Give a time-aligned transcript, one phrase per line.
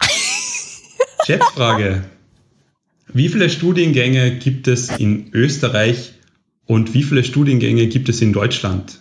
[1.26, 2.04] Schätzfrage.
[3.12, 6.12] Wie viele Studiengänge gibt es in Österreich
[6.66, 9.00] und wie viele Studiengänge gibt es in Deutschland?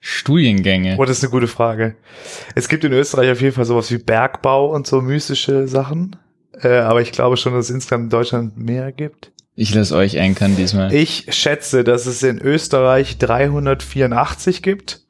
[0.00, 0.96] Studiengänge.
[0.98, 1.94] Oh, das ist eine gute Frage.
[2.54, 6.16] Es gibt in Österreich auf jeden Fall sowas wie Bergbau und so mystische Sachen.
[6.60, 9.30] Äh, aber ich glaube schon, dass es insgesamt in Deutschland mehr gibt.
[9.54, 10.92] Ich lasse euch einkern diesmal.
[10.94, 15.02] Ich schätze, dass es in Österreich 384 gibt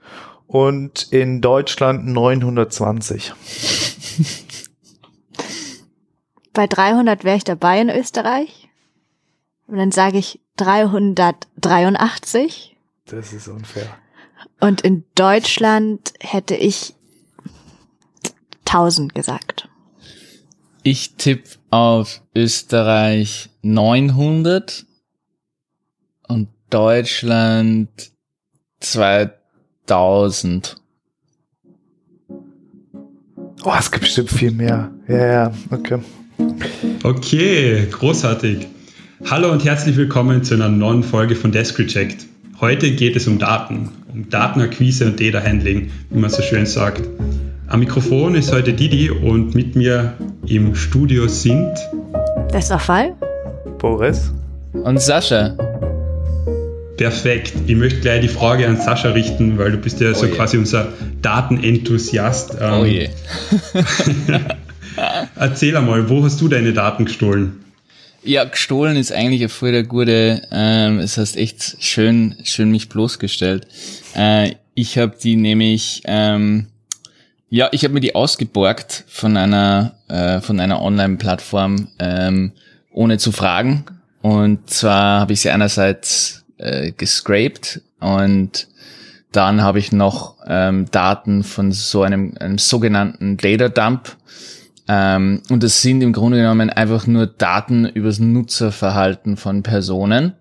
[0.46, 3.33] und in Deutschland 920.
[6.53, 8.68] Bei 300 wäre ich dabei in Österreich.
[9.67, 12.76] Und dann sage ich 383.
[13.07, 13.89] Das ist unfair.
[14.61, 16.95] Und in Deutschland hätte ich
[18.67, 19.71] 1000 gesagt.
[20.82, 24.84] Ich tippe auf Österreich 900
[26.29, 28.12] und Deutschland
[28.81, 30.76] 2000.
[33.64, 34.92] Oh, es gibt bestimmt viel mehr.
[35.06, 36.00] Ja, ja, okay.
[37.05, 38.67] Okay, großartig.
[39.31, 42.27] Hallo und herzlich willkommen zu einer neuen Folge von Desk Reject.
[42.61, 47.03] Heute geht es um Daten, um Datenakquise und Data Handling, wie man so schön sagt.
[47.69, 50.15] Am Mikrofon ist heute Didi und mit mir
[50.47, 51.75] im Studio sind.
[52.51, 53.15] Das ist der Fall.
[53.79, 54.33] Boris.
[54.73, 55.56] Und Sascha.
[56.97, 57.53] Perfekt.
[57.67, 60.33] Ich möchte gleich die Frage an Sascha richten, weil du bist ja oh so je.
[60.33, 60.89] quasi unser
[61.21, 62.56] Datenenthusiast.
[62.61, 63.09] Oh je.
[65.37, 67.65] Erzähl einmal, wo hast du deine Daten gestohlen?
[68.25, 73.67] Ja, gestohlen ist eigentlich voll der gute, ähm, es heißt echt schön, schön mich bloßgestellt.
[74.15, 76.69] Äh, ich habe die nämlich ähm,
[77.55, 82.53] ja, ich habe mir die ausgeborgt von einer äh, von einer Online-Plattform ähm,
[82.91, 83.84] ohne zu fragen.
[84.23, 88.69] Und zwar habe ich sie einerseits äh, gescraped und
[89.33, 94.17] dann habe ich noch ähm, Daten von so einem, einem sogenannten Data Dump.
[94.95, 100.34] Ähm, und das sind im Grunde genommen einfach nur Daten übers Nutzerverhalten von Personen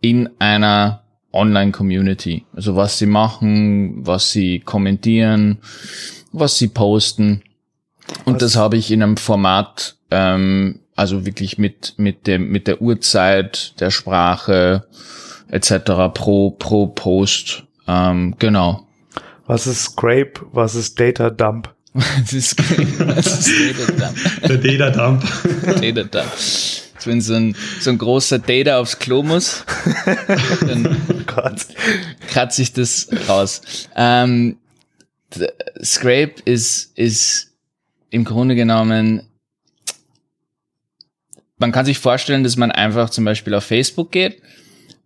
[0.00, 1.02] in einer
[1.32, 2.46] Online-Community.
[2.54, 5.58] Also was sie machen, was sie kommentieren,
[6.30, 7.42] was sie posten.
[8.24, 8.42] Und was?
[8.42, 13.80] das habe ich in einem Format, ähm, also wirklich mit, mit dem, mit der Uhrzeit,
[13.80, 14.86] der Sprache,
[15.48, 15.74] etc.
[16.14, 18.86] pro, pro Post, ähm, genau.
[19.46, 20.34] Was ist Scrape?
[20.52, 21.74] Was ist Data Dump?
[21.94, 22.58] Was ist,
[22.98, 24.48] was ist Data Dump?
[24.48, 25.24] Der Data Dump.
[25.80, 26.32] Data Dump.
[27.04, 29.64] Wenn so ein, so ein großer Data aufs Klo muss,
[30.60, 31.50] dann oh
[32.28, 33.60] kratze ich das raus.
[33.96, 34.56] Ähm,
[35.82, 37.52] Scrape ist, ist
[38.10, 39.22] im Grunde genommen,
[41.58, 44.40] man kann sich vorstellen, dass man einfach zum Beispiel auf Facebook geht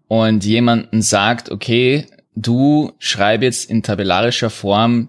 [0.08, 5.08] und jemanden sagt, okay, du schreib jetzt in tabellarischer Form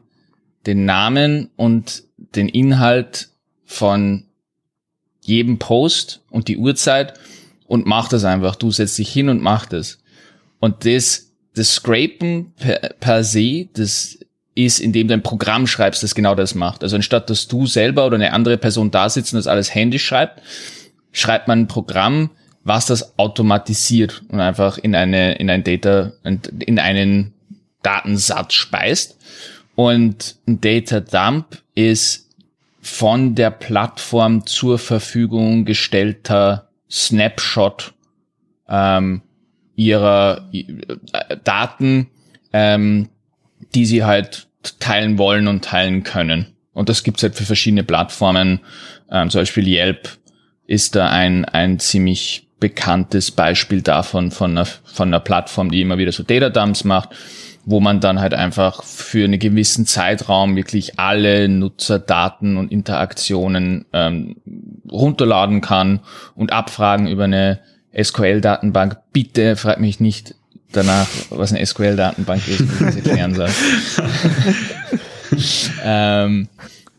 [0.68, 3.30] den Namen und den Inhalt
[3.66, 4.26] von
[5.22, 7.14] jedem Post und die Uhrzeit
[7.66, 8.56] und mach das einfach.
[8.56, 10.00] Du setzt dich hin und mach das.
[10.60, 14.20] Und das, das Scrapen per, per se, das
[14.56, 16.84] ist, indem du ein Programm schreibst, das genau das macht.
[16.84, 20.06] Also anstatt dass du selber oder eine andere Person da sitzt und das alles händisch
[20.06, 20.42] schreibt,
[21.12, 22.32] schreibt man ein Programm,
[22.64, 27.34] was das automatisiert und einfach in eine, in ein Data, in einen
[27.82, 29.18] Datensatz speist.
[29.78, 32.32] Und ein Data Dump ist
[32.82, 37.94] von der Plattform zur Verfügung gestellter Snapshot
[38.68, 39.22] ähm,
[39.76, 42.08] ihrer äh, Daten,
[42.54, 43.10] ähm,
[43.76, 44.48] die sie halt
[44.80, 46.56] teilen wollen und teilen können.
[46.74, 48.62] Und das gibt's halt für verschiedene Plattformen.
[49.12, 50.10] Ähm, zum Beispiel Yelp
[50.66, 56.00] ist da ein, ein ziemlich bekanntes Beispiel davon, von einer, von einer Plattform, die immer
[56.00, 57.10] wieder so Data Dumps macht,
[57.70, 64.38] wo man dann halt einfach für einen gewissen Zeitraum wirklich alle Nutzerdaten und Interaktionen ähm,
[64.90, 66.00] runterladen kann
[66.34, 67.60] und abfragen über eine
[68.02, 69.00] SQL-Datenbank.
[69.12, 70.34] Bitte fragt mich nicht,
[70.72, 73.50] danach, was eine SQL-Datenbank ist, wie ich das erklären soll.
[75.84, 76.48] ähm,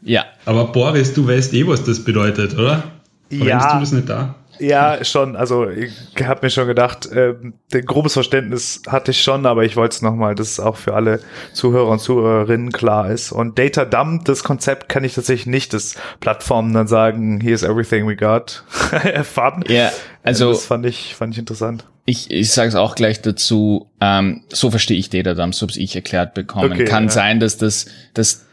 [0.02, 0.26] ja.
[0.44, 2.84] Aber Boris, du weißt eh, was das bedeutet, oder?
[3.32, 3.72] Oder ja.
[3.72, 4.34] du das nicht da?
[4.58, 5.36] Ja, schon.
[5.36, 7.34] Also ich habe mir schon gedacht, äh,
[7.72, 10.94] ein grobes Verständnis hatte ich schon, aber ich wollte es nochmal, dass es auch für
[10.94, 11.20] alle
[11.52, 13.32] Zuhörer und Zuhörerinnen klar ist.
[13.32, 18.06] Und Data Dump, das Konzept kann ich tatsächlich nicht, dass Plattformen dann sagen, here's everything
[18.06, 18.64] we got.
[19.22, 19.64] Fun.
[19.68, 19.90] Ja,
[20.22, 24.42] also das fand ich, fand ich interessant ich, ich sage es auch gleich dazu, ähm,
[24.48, 26.72] so verstehe ich Data Dump, so habe ich erklärt bekommen.
[26.72, 27.10] Okay, kann ja.
[27.10, 27.84] sein, dass das,
[28.14, 28.46] das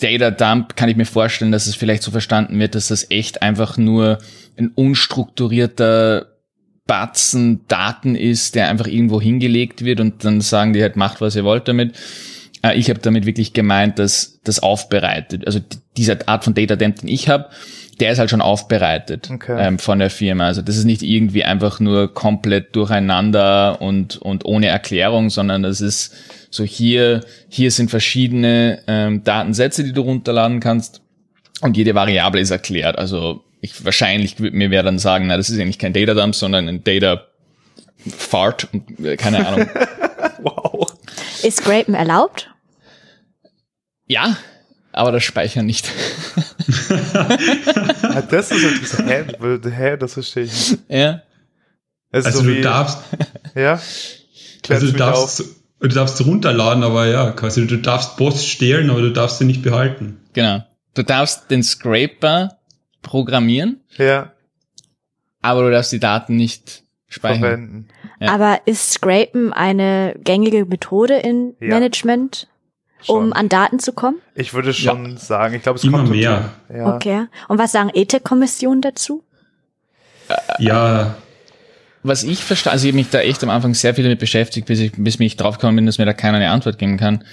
[0.00, 3.42] Data Dump, kann ich mir vorstellen, dass es vielleicht so verstanden wird, dass das echt
[3.42, 4.18] einfach nur
[4.56, 6.32] ein unstrukturierter
[6.86, 11.34] Batzen Daten ist, der einfach irgendwo hingelegt wird und dann sagen die halt, macht, was
[11.34, 11.96] ihr wollt damit.
[12.62, 15.60] Äh, ich habe damit wirklich gemeint, dass das aufbereitet, also
[15.96, 17.48] diese Art von Data Dump, den ich habe,
[18.00, 19.56] der ist halt schon aufbereitet okay.
[19.58, 20.46] ähm, von der Firma.
[20.46, 25.80] Also das ist nicht irgendwie einfach nur komplett durcheinander und, und ohne Erklärung, sondern das
[25.80, 26.14] ist
[26.50, 31.00] so hier, hier sind verschiedene ähm, Datensätze, die du runterladen kannst
[31.62, 32.98] und jede Variable ist erklärt.
[32.98, 36.68] Also ich wahrscheinlich mir wäre dann sagen, na, das ist eigentlich kein Data Dump, sondern
[36.68, 37.22] ein Data
[38.08, 38.68] Fart,
[39.02, 39.68] äh, keine Ahnung.
[40.42, 40.94] wow.
[41.42, 42.50] Ist Scrapen erlaubt?
[44.06, 44.36] Ja,
[44.96, 45.86] aber das Speichern nicht.
[48.02, 49.08] ja, das ist interessant.
[49.08, 49.24] Hä?
[49.70, 49.96] Hä?
[49.98, 50.82] Das verstehe ich nicht.
[50.88, 51.22] Ja.
[52.12, 52.98] also so du darfst.
[53.54, 53.80] Ja?
[54.68, 55.44] also du darfst,
[55.80, 59.62] du darfst runterladen, aber ja, quasi du darfst Post stehlen, aber du darfst sie nicht
[59.62, 60.18] behalten.
[60.32, 60.64] Genau.
[60.94, 62.56] Du darfst den Scraper
[63.02, 63.80] programmieren.
[63.98, 64.32] Ja.
[65.42, 67.40] Aber du darfst die Daten nicht speichern.
[67.40, 67.88] Verwenden.
[68.18, 68.34] Ja.
[68.34, 71.68] Aber ist Scrapen eine gängige Methode in ja.
[71.68, 72.48] Management?
[73.02, 73.26] Schon.
[73.26, 74.16] um an Daten zu kommen?
[74.34, 75.16] Ich würde schon ja.
[75.18, 76.52] sagen, ich glaube, es Immer kommt mehr.
[76.74, 76.94] Ja.
[76.94, 77.26] Okay.
[77.48, 79.22] Und was sagen Ethikkommissionen dazu?
[80.58, 81.16] Ja.
[82.02, 84.66] Was ich verstehe, also ich habe mich da echt am Anfang sehr viel damit beschäftigt,
[84.66, 87.24] bis ich bis mich draufgekommen bin, dass mir da keiner eine Antwort geben kann.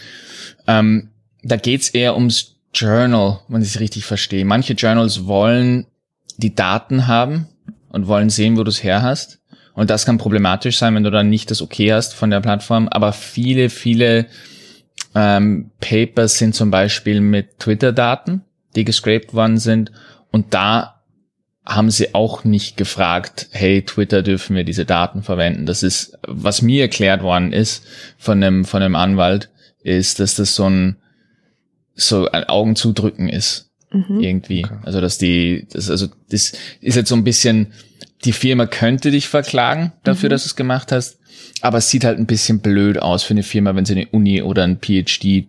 [0.68, 1.10] Ähm,
[1.44, 4.46] da geht's eher ums Journal, wenn ich es richtig verstehe.
[4.46, 5.86] Manche Journals wollen
[6.38, 7.48] die Daten haben
[7.90, 9.40] und wollen sehen, wo du es her hast.
[9.76, 12.88] Und das kann problematisch sein, wenn du dann nicht das Okay hast von der Plattform.
[12.90, 14.28] Aber viele, viele
[15.16, 18.42] ähm, Papers sind zum Beispiel mit Twitter-Daten,
[18.76, 19.92] die gescraped worden sind.
[20.32, 21.04] Und da
[21.66, 25.66] haben sie auch nicht gefragt, hey, Twitter dürfen wir diese Daten verwenden.
[25.66, 27.86] Das ist, was mir erklärt worden ist
[28.18, 29.50] von einem, von einem Anwalt,
[29.82, 30.98] ist, dass das so ein,
[31.96, 33.70] so ein Augenzudrücken ist.
[33.92, 34.20] Mhm.
[34.20, 34.66] Irgendwie.
[34.66, 34.78] Okay.
[34.84, 37.74] Also, dass die, das, also, das ist jetzt so ein bisschen,
[38.26, 40.32] die Firma könnte dich verklagen dafür, mhm.
[40.32, 41.20] dass du es gemacht hast.
[41.62, 44.42] Aber es sieht halt ein bisschen blöd aus für eine Firma, wenn sie eine Uni
[44.42, 45.48] oder ein PhD,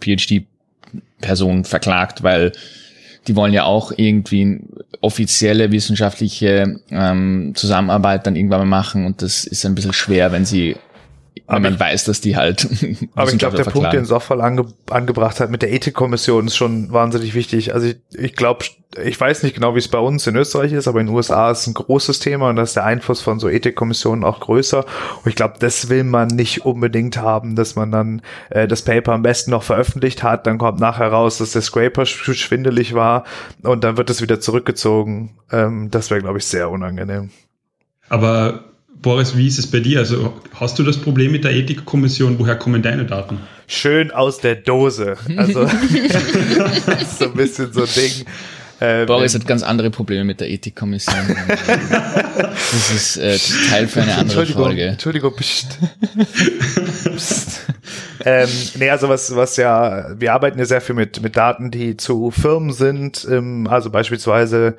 [0.00, 2.52] PhD-Person verklagt, weil
[3.26, 4.60] die wollen ja auch irgendwie
[5.00, 10.44] offizielle wissenschaftliche ähm, Zusammenarbeit dann irgendwann mal machen und das ist ein bisschen schwer, wenn
[10.44, 10.76] sie
[11.48, 12.68] aber man ich, weiß, dass die halt.
[13.14, 16.92] aber ich glaube, der Punkt, den Soffal ange, angebracht hat mit der Ethikkommission, ist schon
[16.92, 17.72] wahnsinnig wichtig.
[17.72, 18.66] Also ich, ich glaube,
[19.02, 21.50] ich weiß nicht genau, wie es bei uns in Österreich ist, aber in den USA
[21.50, 24.84] ist ein großes Thema und da ist der Einfluss von so Ethikkommissionen auch größer.
[25.24, 29.12] Und ich glaube, das will man nicht unbedingt haben, dass man dann äh, das Paper
[29.12, 33.24] am besten noch veröffentlicht hat, dann kommt nachher raus, dass der Scraper schwindelig war
[33.62, 35.38] und dann wird es wieder zurückgezogen.
[35.50, 37.30] Ähm, das wäre, glaube ich, sehr unangenehm.
[38.10, 38.67] Aber
[39.02, 40.00] Boris, wie ist es bei dir?
[40.00, 42.38] Also hast du das Problem mit der Ethikkommission?
[42.38, 43.38] Woher kommen deine Daten?
[43.68, 45.16] Schön aus der Dose.
[45.36, 45.66] Also
[47.18, 48.26] so ein bisschen so ein Ding.
[48.80, 51.14] Äh, Boris hat ganz andere Probleme mit der Ethikkommission.
[52.54, 54.84] das ist äh, Teil für eine andere Entschuldigung, Folge.
[54.84, 55.78] Entschuldigung, pst.
[57.16, 57.60] pst.
[58.24, 58.48] ähm,
[58.78, 62.30] nee, also was, was ja, wir arbeiten ja sehr viel mit, mit Daten, die zu
[62.30, 64.76] Firmen sind, ähm, also beispielsweise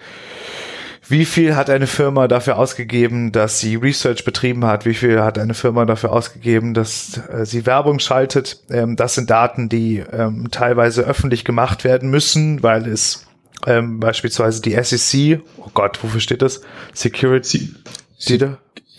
[1.09, 4.85] wie viel hat eine Firma dafür ausgegeben, dass sie Research betrieben hat?
[4.85, 8.61] Wie viel hat eine Firma dafür ausgegeben, dass äh, sie Werbung schaltet?
[8.69, 13.25] Ähm, das sind Daten, die ähm, teilweise öffentlich gemacht werden müssen, weil es
[13.65, 16.61] ähm, beispielsweise die SEC, oh Gott, wofür steht das?
[16.94, 17.73] Security.
[18.19, 18.57] Steht da?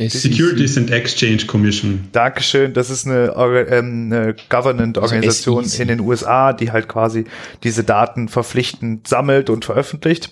[0.09, 2.09] Securities and Exchange Commission.
[2.13, 2.73] Dankeschön.
[2.73, 3.35] Das ist eine,
[3.69, 7.25] ähm, eine Government-Organisation also in den USA, die halt quasi
[7.63, 10.31] diese Daten verpflichtend sammelt und veröffentlicht.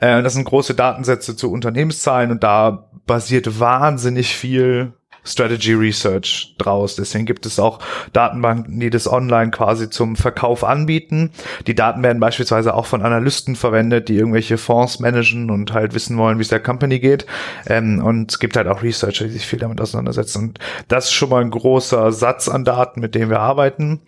[0.00, 4.92] Äh, das sind große Datensätze zu Unternehmenszahlen und da basiert wahnsinnig viel
[5.24, 6.96] Strategy Research draus.
[6.96, 7.78] Deswegen gibt es auch
[8.12, 11.30] Datenbanken, die das online quasi zum Verkauf anbieten.
[11.66, 16.16] Die Daten werden beispielsweise auch von Analysten verwendet, die irgendwelche Fonds managen und halt wissen
[16.16, 17.26] wollen, wie es der Company geht.
[17.66, 20.42] Ähm, und es gibt halt auch Researcher, die sich viel damit auseinandersetzen.
[20.42, 20.58] Und
[20.88, 24.00] das ist schon mal ein großer Satz an Daten, mit dem wir arbeiten.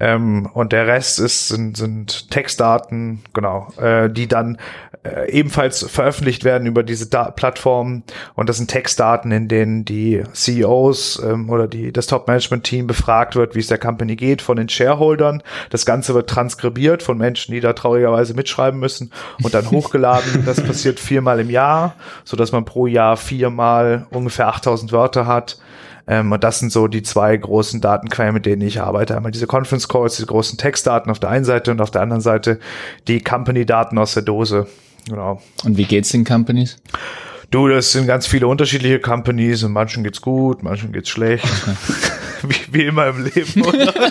[0.00, 4.58] Ähm, und der Rest ist, sind, sind Textdaten, genau, äh, die dann
[5.04, 8.02] äh, ebenfalls veröffentlicht werden über diese da Plattformen
[8.34, 13.54] und das sind Textdaten, in denen die CEOs ähm, oder die, das Top-Management-Team befragt wird,
[13.54, 15.42] wie es der Company geht von den Shareholdern.
[15.70, 19.10] Das Ganze wird transkribiert von Menschen, die da traurigerweise mitschreiben müssen
[19.42, 20.44] und dann hochgeladen.
[20.44, 25.58] das passiert viermal im Jahr, so dass man pro Jahr viermal ungefähr 8000 Wörter hat.
[26.06, 29.16] Ähm, und das sind so die zwei großen Datenquellen, mit denen ich arbeite.
[29.16, 32.22] Einmal diese Conference Calls, diese großen Textdaten auf der einen Seite und auf der anderen
[32.22, 32.58] Seite
[33.06, 34.66] die Company-Daten aus der Dose.
[35.06, 35.40] Genau.
[35.64, 36.78] Und wie geht's den Companies?
[37.50, 41.44] Du, das sind ganz viele unterschiedliche Companies und manchen geht's gut, manchen geht's schlecht.
[41.44, 41.76] Okay.
[42.48, 43.94] wie, wie immer im Leben, oder?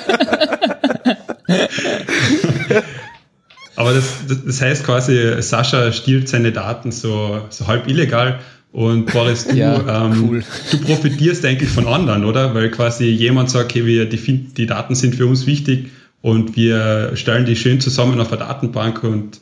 [3.76, 4.06] Aber das,
[4.46, 8.40] das, heißt quasi, Sascha stiehlt seine Daten so, so halb illegal
[8.72, 10.44] Und Boris, du, ja, ähm, cool.
[10.72, 12.56] du profitierst eigentlich von anderen, oder?
[12.56, 15.92] Weil quasi jemand sagt, hey, wir, die, die Daten sind für uns wichtig
[16.22, 19.40] und wir stellen die schön zusammen auf der Datenbank und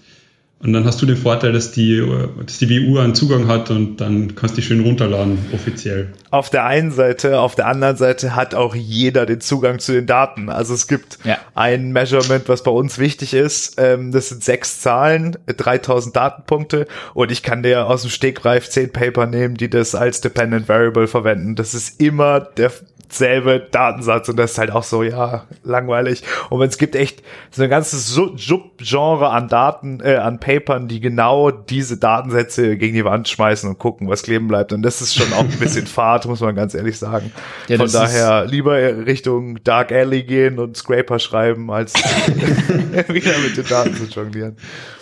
[0.65, 2.03] und dann hast du den Vorteil, dass die,
[2.43, 6.11] dass die WU einen Zugang hat und dann kannst du die schön runterladen, offiziell.
[6.31, 10.07] Auf der einen Seite, auf der anderen Seite hat auch jeder den Zugang zu den
[10.07, 10.49] Daten.
[10.49, 11.37] Also es gibt ja.
[11.53, 13.75] ein Measurement, was bei uns wichtig ist.
[13.77, 18.91] Ähm, das sind sechs Zahlen, 3000 Datenpunkte und ich kann dir aus dem Stegreif zehn
[18.91, 21.55] Paper nehmen, die das als Dependent Variable verwenden.
[21.55, 22.71] Das ist immer der
[23.17, 26.23] selbe Datensatz und das ist halt auch so, ja, langweilig.
[26.49, 31.51] Und es gibt echt so ein ganzes Subgenre an Daten, äh, an Papern, die genau
[31.51, 34.73] diese Datensätze gegen die Wand schmeißen und gucken, was kleben bleibt.
[34.73, 37.31] Und das ist schon auch ein bisschen fad, muss man ganz ehrlich sagen.
[37.67, 41.93] Ja, Von daher lieber Richtung Dark Alley gehen und Scraper schreiben, als
[43.07, 44.57] wieder mit den Daten zu jonglieren.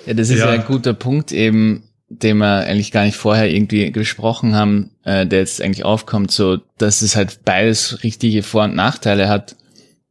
[0.05, 0.47] Ja, das ist ja.
[0.47, 1.83] ja ein guter Punkt eben
[2.21, 6.57] den wir eigentlich gar nicht vorher irgendwie gesprochen haben, äh, der jetzt eigentlich aufkommt, so
[6.77, 9.55] dass es halt beides richtige Vor- und Nachteile hat.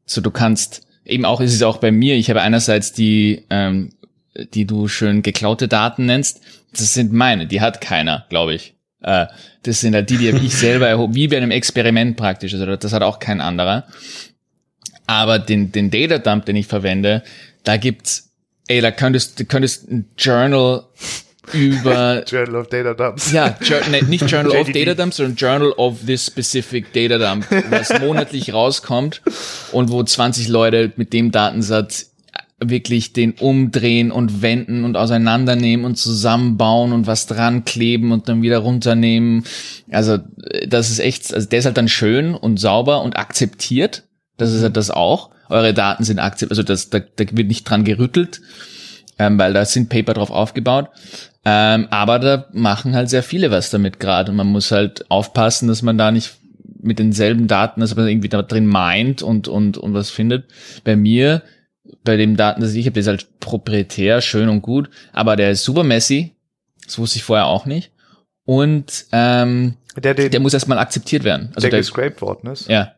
[0.05, 2.17] So du kannst eben auch ist es auch bei mir.
[2.17, 3.91] Ich habe einerseits die, ähm,
[4.55, 6.41] die du schön geklaute Daten nennst.
[6.73, 7.47] Das sind meine.
[7.47, 8.75] Die hat keiner, glaube ich.
[9.03, 9.27] Äh,
[9.63, 12.55] das sind halt die, die ich selber erhoben, wie bei einem Experiment praktisch.
[12.55, 13.87] Also das hat auch kein anderer.
[15.07, 17.23] Aber den den Data Dump, den ich verwende,
[17.65, 18.31] da gibt's
[18.69, 20.85] ey, da könntest du könntest ein Journal
[21.53, 23.33] über Journal of Data Dumps.
[23.33, 23.57] Ja,
[24.09, 29.23] nicht Journal of Data Dumps, sondern Journal of this specific Data Dump, was monatlich rauskommt
[29.73, 32.13] und wo 20 Leute mit dem Datensatz
[32.65, 38.43] wirklich den umdrehen und wenden und auseinandernehmen und zusammenbauen und was dran kleben und dann
[38.43, 39.45] wieder runternehmen.
[39.91, 40.19] Also
[40.67, 44.05] das ist echt, also der ist halt dann schön und sauber und akzeptiert.
[44.37, 45.31] Das ist halt das auch.
[45.49, 48.41] Eure Daten sind akzeptiert, also das, da, da wird nicht dran gerüttelt,
[49.19, 50.89] ähm, weil da sind Paper drauf aufgebaut.
[51.45, 54.31] Ähm, aber da machen halt sehr viele was damit gerade.
[54.31, 56.37] Und man muss halt aufpassen, dass man da nicht
[56.81, 60.51] mit denselben Daten, dass man irgendwie da drin meint und, und, und was findet.
[60.85, 61.43] Bei mir,
[62.05, 65.65] bei dem Daten, das ich habe, ist halt proprietär, schön und gut, aber der ist
[65.65, 66.35] super messy.
[66.85, 67.93] Das wusste ich vorher auch nicht.
[68.45, 71.49] Und ähm, der, den, der muss erstmal akzeptiert werden.
[71.55, 72.69] Also der, der gescraped worden ist.
[72.69, 72.93] Ja.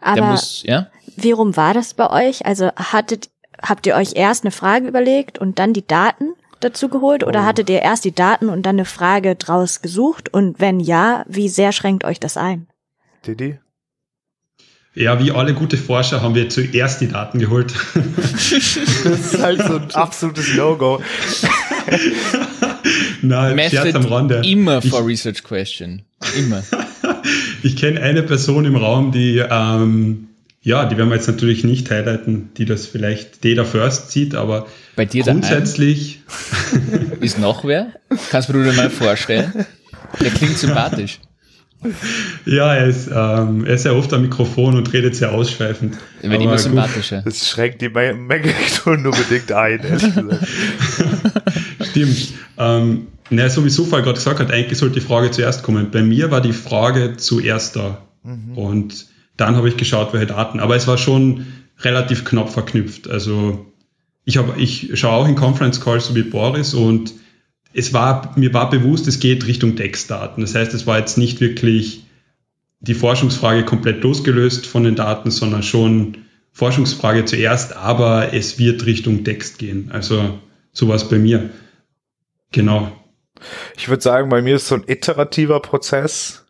[0.00, 0.88] Aber der muss, ja.
[1.16, 2.46] Wie rum war das bei euch?
[2.46, 3.28] Also hattet,
[3.62, 6.32] habt ihr euch erst eine Frage überlegt und dann die Daten?
[6.60, 7.44] Dazu geholt oder oh.
[7.44, 10.32] hattet ihr erst die Daten und dann eine Frage draus gesucht?
[10.32, 12.68] Und wenn ja, wie sehr schränkt euch das ein?
[13.26, 13.58] Didi?
[14.94, 17.74] Ja, wie alle gute Forscher haben wir zuerst die Daten geholt.
[18.24, 21.02] das ist halt so ein absolutes No-Go.
[23.22, 24.40] Nein, Method Scherz am Rande.
[24.42, 26.02] Immer for ich, Research Question.
[26.38, 26.62] Immer.
[27.62, 30.28] ich kenne eine Person im Raum, die ähm,
[30.66, 34.66] ja, die werden wir jetzt natürlich nicht highlighten, die das vielleicht Data First sieht, aber
[34.96, 36.22] Bei dir grundsätzlich.
[37.20, 37.92] Ist noch wer?
[38.32, 39.64] Kannst du dir mal vorstellen?
[40.20, 41.20] Der klingt sympathisch.
[42.46, 45.98] Ja, er ist, ähm, er ist ja oft am Mikrofon und redet sehr ausschweifend.
[46.20, 47.22] Er wird immer sympathischer.
[47.24, 48.52] Das schränkt die Menge
[48.86, 49.80] unbedingt ein,
[51.90, 52.32] Stimmt.
[52.58, 55.92] Ähm, na, sowieso, weil gerade gesagt hat, eigentlich sollte die Frage zuerst kommen.
[55.92, 58.02] Bei mir war die Frage zuerst da.
[58.24, 58.58] Mhm.
[58.58, 60.60] Und dann habe ich geschaut, welche Daten.
[60.60, 61.46] Aber es war schon
[61.80, 63.08] relativ knapp verknüpft.
[63.08, 63.66] Also
[64.24, 67.14] ich habe, ich schaue auch in Conference Calls so wie Boris und
[67.72, 70.40] es war, mir war bewusst, es geht Richtung Textdaten.
[70.40, 72.04] Das heißt, es war jetzt nicht wirklich
[72.80, 76.18] die Forschungsfrage komplett losgelöst von den Daten, sondern schon
[76.52, 79.90] Forschungsfrage zuerst, aber es wird Richtung Text gehen.
[79.92, 80.38] Also
[80.72, 81.50] sowas bei mir.
[82.52, 82.90] Genau.
[83.76, 86.45] Ich würde sagen, bei mir ist so ein iterativer Prozess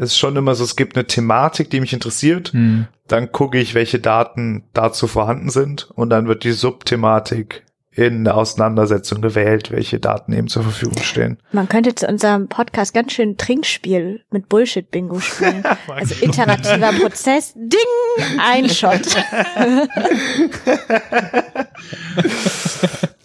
[0.00, 2.52] ist schon immer so, es gibt eine Thematik, die mich interessiert.
[2.52, 2.86] Hm.
[3.06, 8.36] Dann gucke ich, welche Daten dazu vorhanden sind und dann wird die Subthematik in der
[8.36, 11.38] Auseinandersetzung gewählt, welche Daten eben zur Verfügung stehen.
[11.50, 15.64] Man könnte zu unserem Podcast ganz schön Trinkspiel mit Bullshit-Bingo spielen.
[15.88, 17.80] also iterativer Prozess, Ding,
[18.38, 19.00] ein Shot.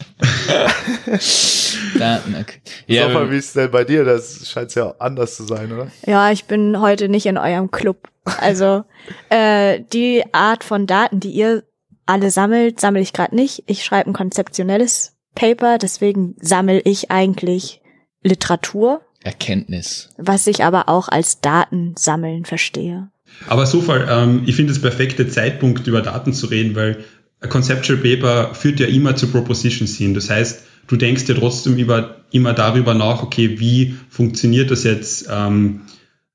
[1.98, 2.62] Datenbank.
[2.88, 4.04] Ja, Sag mal, wie ist denn bei dir?
[4.04, 5.88] Das scheint ja anders zu sein, oder?
[6.06, 8.10] Ja, ich bin heute nicht in eurem Club.
[8.40, 8.84] Also
[9.30, 11.64] äh, die Art von Daten, die ihr
[12.06, 13.64] alle sammelt, sammle ich gerade nicht.
[13.68, 17.82] Ich schreibe ein konzeptionelles Paper, deswegen sammle ich eigentlich
[18.24, 19.02] Literatur.
[19.24, 20.10] Erkenntnis.
[20.18, 23.10] Was ich aber auch als Datensammeln verstehe.
[23.48, 27.04] Aber so Fall, ähm, ich finde es perfekte Zeitpunkt, über Daten zu reden, weil
[27.42, 30.14] ein Conceptual Paper führt ja immer zu Propositions hin.
[30.14, 35.28] Das heißt, du denkst dir trotzdem über, immer darüber nach, okay, wie funktioniert das jetzt
[35.32, 35.82] ähm,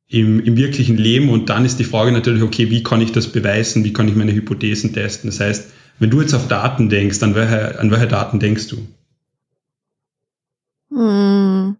[0.08, 1.28] im, im wirklichen Leben?
[1.28, 3.84] Und dann ist die Frage natürlich, okay, wie kann ich das beweisen?
[3.84, 5.30] Wie kann ich meine Hypothesen testen?
[5.30, 8.78] Das heißt, wenn du jetzt auf Daten denkst, an welche, an welche Daten denkst du?
[10.90, 11.76] Hm.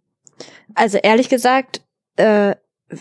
[0.74, 1.82] Also ehrlich gesagt,
[2.16, 2.54] äh,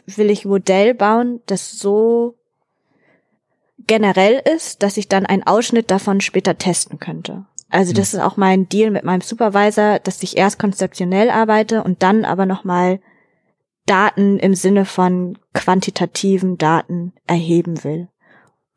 [0.05, 2.35] will ich Modell bauen, das so
[3.87, 7.45] generell ist, dass ich dann einen Ausschnitt davon später testen könnte.
[7.69, 8.19] Also das hm.
[8.19, 12.45] ist auch mein Deal mit meinem Supervisor, dass ich erst konzeptionell arbeite und dann aber
[12.45, 12.99] nochmal
[13.85, 18.07] Daten im Sinne von quantitativen Daten erheben will.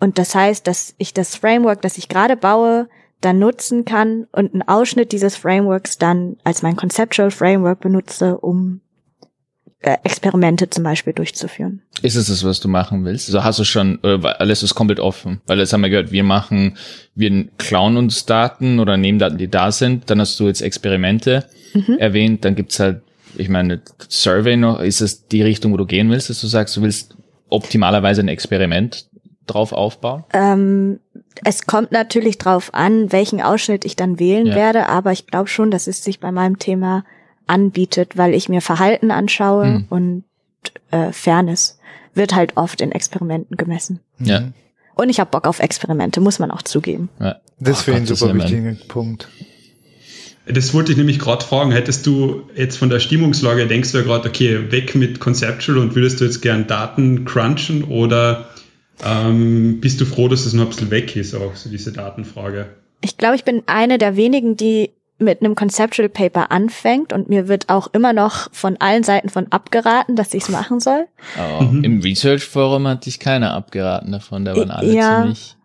[0.01, 2.89] Und das heißt, dass ich das Framework, das ich gerade baue,
[3.21, 8.81] dann nutzen kann und einen Ausschnitt dieses Frameworks dann als mein Conceptual Framework benutze, um
[9.83, 11.83] Experimente zum Beispiel durchzuführen.
[12.03, 13.29] Ist es das, was du machen willst?
[13.29, 15.41] Also hast du schon, oder alles ist komplett offen?
[15.47, 16.77] Weil jetzt haben wir gehört, wir machen,
[17.15, 20.09] wir klauen uns Daten oder nehmen Daten, die da sind.
[20.11, 21.99] Dann hast du jetzt Experimente mhm.
[21.99, 22.45] erwähnt.
[22.45, 23.03] Dann gibt's halt,
[23.37, 24.81] ich meine, Survey noch.
[24.81, 27.17] Ist es die Richtung, wo du gehen willst, dass du sagst, du willst
[27.49, 29.07] optimalerweise ein Experiment
[29.47, 30.25] drauf aufbauen?
[30.33, 31.01] Ähm,
[31.45, 34.55] es kommt natürlich drauf an, welchen Ausschnitt ich dann wählen ja.
[34.55, 37.05] werde, aber ich glaube schon, dass es sich bei meinem Thema
[37.53, 39.85] anbietet, weil ich mir Verhalten anschaue hm.
[39.91, 40.25] und
[40.91, 41.79] äh, Fairness
[42.15, 44.01] wird halt oft in Experimenten gemessen.
[44.19, 44.49] Ja.
[44.95, 47.09] Und ich habe Bock auf Experimente, muss man auch zugeben.
[47.21, 47.37] Ja.
[47.59, 49.29] Das wäre ein super wichtiger Punkt.
[50.47, 51.71] Das wollte ich nämlich gerade fragen.
[51.71, 55.95] Hättest du jetzt von der Stimmungslage, denkst du ja gerade, okay, weg mit Conceptual und
[55.95, 58.49] würdest du jetzt gern Daten crunchen oder
[59.05, 62.67] ähm, bist du froh, dass es noch ein bisschen weg ist, auch so diese Datenfrage?
[63.01, 64.91] Ich glaube, ich bin eine der wenigen, die
[65.23, 69.51] mit einem Conceptual Paper anfängt und mir wird auch immer noch von allen Seiten von
[69.51, 71.07] abgeraten, dass ich es machen soll.
[71.39, 71.85] Oh, mhm.
[71.85, 75.23] Im Research Forum hat dich keiner abgeraten davon, da waren alle ja.
[75.23, 75.57] ziemlich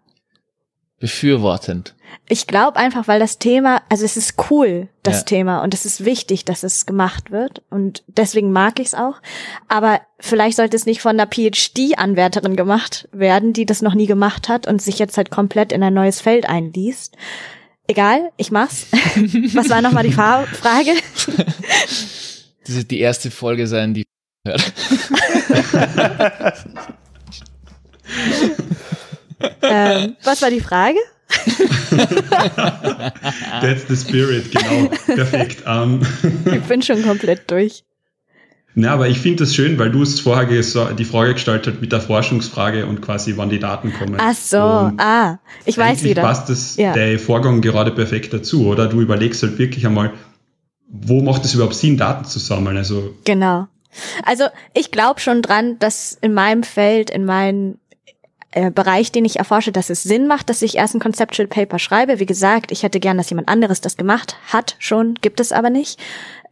[1.00, 1.94] befürwortend.
[2.30, 5.24] Ich glaube einfach, weil das Thema, also es ist cool, das ja.
[5.24, 7.62] Thema, und es ist wichtig, dass es gemacht wird.
[7.70, 9.22] Und deswegen mag ich es auch.
[9.68, 14.50] Aber vielleicht sollte es nicht von einer PhD-Anwärterin gemacht werden, die das noch nie gemacht
[14.50, 17.16] hat und sich jetzt halt komplett in ein neues Feld einliest.
[17.88, 18.88] Egal, ich mach's.
[19.54, 20.92] Was war nochmal die Fra Frage?
[22.66, 24.04] Das wird die erste Folge sein, die
[24.46, 24.74] hört.
[29.62, 30.98] ähm, was war die Frage?
[33.62, 34.90] That's the spirit, genau.
[35.06, 35.66] Perfekt.
[35.66, 36.02] Um.
[36.46, 37.84] Ich bin schon komplett durch.
[38.80, 42.00] Na, aber ich finde das schön, weil du es vorher die Frage gestaltet mit der
[42.00, 44.18] Forschungsfrage und quasi wann die Daten kommen.
[44.20, 46.22] Ach so, und ah, ich weiß wieder.
[46.22, 46.94] passt das ja.
[46.94, 48.86] der Vorgang gerade perfekt dazu, oder?
[48.86, 50.14] Du überlegst halt wirklich einmal,
[50.88, 52.78] wo macht es überhaupt Sinn, Daten zu sammeln?
[52.78, 53.66] Also genau.
[54.24, 54.44] Also
[54.76, 57.80] ich glaube schon dran, dass in meinem Feld, in meinem
[58.52, 61.80] äh, Bereich, den ich erforsche, dass es Sinn macht, dass ich erst ein Conceptual Paper
[61.80, 62.20] schreibe.
[62.20, 65.72] Wie gesagt, ich hätte gern, dass jemand anderes das gemacht hat, schon, gibt es aber
[65.72, 66.00] nicht.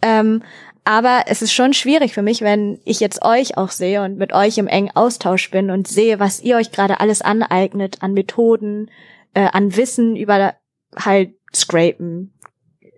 [0.02, 0.42] Ähm,
[0.86, 4.34] aber es ist schon schwierig für mich, wenn ich jetzt euch auch sehe und mit
[4.34, 8.92] euch im engen Austausch bin und sehe, was ihr euch gerade alles aneignet an Methoden,
[9.34, 10.54] äh, an Wissen über
[10.96, 12.34] halt Scrapen,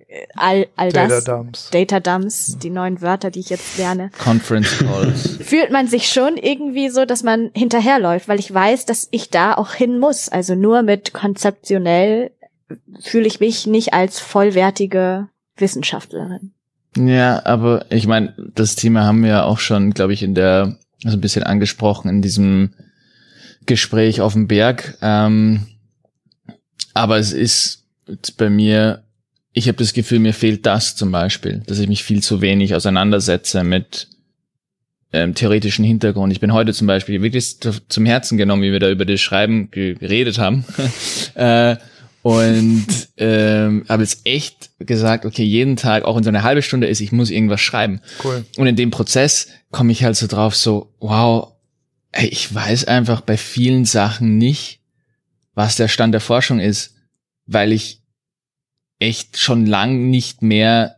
[0.09, 1.23] äh, all, all Data das.
[1.23, 1.69] Dumps.
[1.71, 4.11] Data Dumps, die neuen Wörter, die ich jetzt lerne.
[4.21, 5.37] Conference Calls.
[5.41, 9.53] Fühlt man sich schon irgendwie so, dass man hinterherläuft, weil ich weiß, dass ich da
[9.53, 10.27] auch hin muss.
[10.27, 12.31] Also nur mit konzeptionell
[12.99, 16.51] fühle ich mich nicht als vollwertige Wissenschaftlerin.
[16.95, 20.77] Ja, aber ich meine, das Thema haben wir ja auch schon, glaube ich, in der,
[21.03, 22.73] also ein bisschen angesprochen in diesem
[23.65, 24.97] Gespräch auf dem Berg.
[25.01, 25.67] Ähm,
[26.93, 27.85] aber es ist
[28.37, 29.03] bei mir,
[29.53, 32.73] ich habe das Gefühl, mir fehlt das zum Beispiel, dass ich mich viel zu wenig
[32.73, 34.07] auseinandersetze mit
[35.13, 36.33] ähm, theoretischen Hintergrund.
[36.33, 39.71] Ich bin heute zum Beispiel wirklich zum Herzen genommen, wie wir da über das Schreiben
[39.71, 40.65] geredet haben.
[41.35, 41.77] äh,
[42.27, 42.85] und
[43.15, 46.99] ähm, habe jetzt echt gesagt, okay, jeden Tag, auch wenn so eine halbe Stunde ist,
[46.99, 48.01] ich muss irgendwas schreiben.
[48.21, 48.43] Cool.
[48.57, 51.53] Und in dem Prozess komme ich halt so drauf, so, wow,
[52.11, 54.81] ey, ich weiß einfach bei vielen Sachen nicht,
[55.53, 56.95] was der Stand der Forschung ist,
[57.45, 58.01] weil ich
[58.99, 60.97] echt schon lang nicht mehr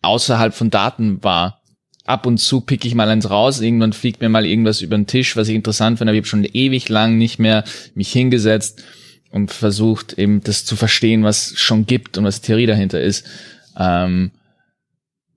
[0.00, 1.60] außerhalb von Daten war.
[2.04, 5.08] Ab und zu pick ich mal eins raus, irgendwann fliegt mir mal irgendwas über den
[5.08, 7.64] Tisch, was ich interessant finde, aber ich habe schon ewig lang nicht mehr
[7.96, 8.84] mich hingesetzt
[9.30, 13.26] und versucht eben das zu verstehen, was schon gibt und was Theorie dahinter ist.
[13.76, 14.32] Ähm,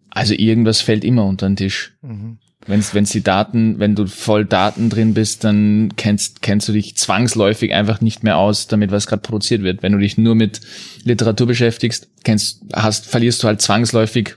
[0.09, 1.93] also irgendwas fällt immer unter den Tisch.
[2.01, 2.37] Mhm.
[2.65, 6.95] Wenn's, wenn's die Daten, wenn du voll Daten drin bist, dann kennst, kennst du dich
[6.95, 9.83] zwangsläufig einfach nicht mehr aus, damit was gerade produziert wird.
[9.83, 10.61] Wenn du dich nur mit
[11.03, 14.35] Literatur beschäftigst, kennst, hast, verlierst du halt zwangsläufig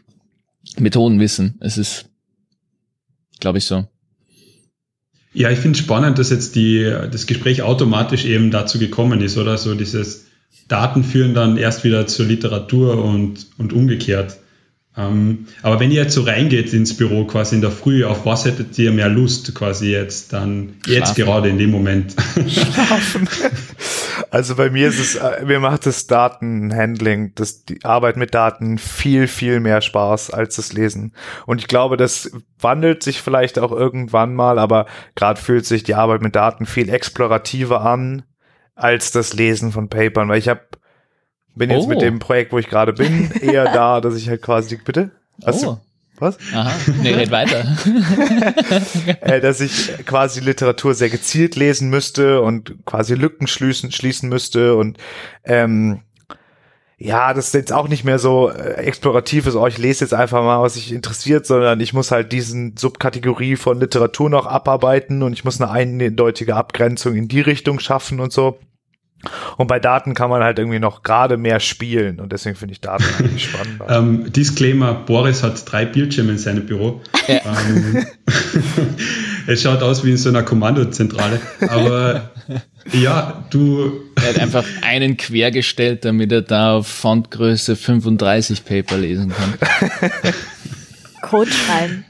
[0.76, 1.54] Methodenwissen.
[1.60, 2.06] Es ist,
[3.38, 3.86] glaube ich, so.
[5.38, 9.36] Ja, ich finde es spannend, dass jetzt die, das Gespräch automatisch eben dazu gekommen ist,
[9.36, 9.58] oder?
[9.58, 10.28] So dieses
[10.66, 14.38] Daten führen dann erst wieder zur Literatur und, und umgekehrt.
[14.98, 18.46] Ähm, aber wenn ihr jetzt so reingeht ins Büro quasi in der Früh, auf was
[18.46, 21.00] hättet ihr mehr Lust quasi jetzt dann, Schlafen.
[21.00, 22.14] jetzt gerade in dem Moment?
[22.46, 23.28] Schlafen.
[24.30, 28.78] Also bei mir ist es, äh, mir macht das Datenhandling, das, die Arbeit mit Daten
[28.78, 31.12] viel, viel mehr Spaß als das Lesen.
[31.46, 35.94] Und ich glaube, das wandelt sich vielleicht auch irgendwann mal, aber gerade fühlt sich die
[35.94, 38.24] Arbeit mit Daten viel explorativer an
[38.74, 40.62] als das Lesen von Papern, weil ich habe
[41.56, 41.88] bin jetzt oh.
[41.88, 45.10] mit dem Projekt, wo ich gerade bin, eher da, dass ich halt quasi, bitte?
[45.44, 45.72] Hast oh.
[45.72, 46.38] du, was?
[46.54, 47.64] Aha, nee, red weiter.
[49.20, 54.76] äh, dass ich quasi Literatur sehr gezielt lesen müsste und quasi Lücken schließen, schließen müsste
[54.76, 54.98] und
[55.44, 56.00] ähm,
[56.98, 60.14] ja, das ist jetzt auch nicht mehr so äh, explorativ ist, oh, ich lese jetzt
[60.14, 65.22] einfach mal, was sich interessiert, sondern ich muss halt diesen Subkategorie von Literatur noch abarbeiten
[65.22, 68.58] und ich muss eine eindeutige Abgrenzung in die Richtung schaffen und so.
[69.56, 72.80] Und bei Daten kann man halt irgendwie noch gerade mehr spielen und deswegen finde ich
[72.80, 73.82] Daten eigentlich spannend.
[73.88, 77.00] ähm, Disclaimer, Boris hat drei Bildschirme in seinem Büro.
[77.26, 77.40] Ja.
[77.68, 78.06] Ähm,
[79.46, 82.30] es schaut aus wie in so einer Kommandozentrale, aber
[82.92, 84.02] ja, du...
[84.16, 90.10] Er hat einfach einen quergestellt, damit er da auf Fontgröße 35 Paper lesen kann.
[91.20, 92.05] Code schreiben.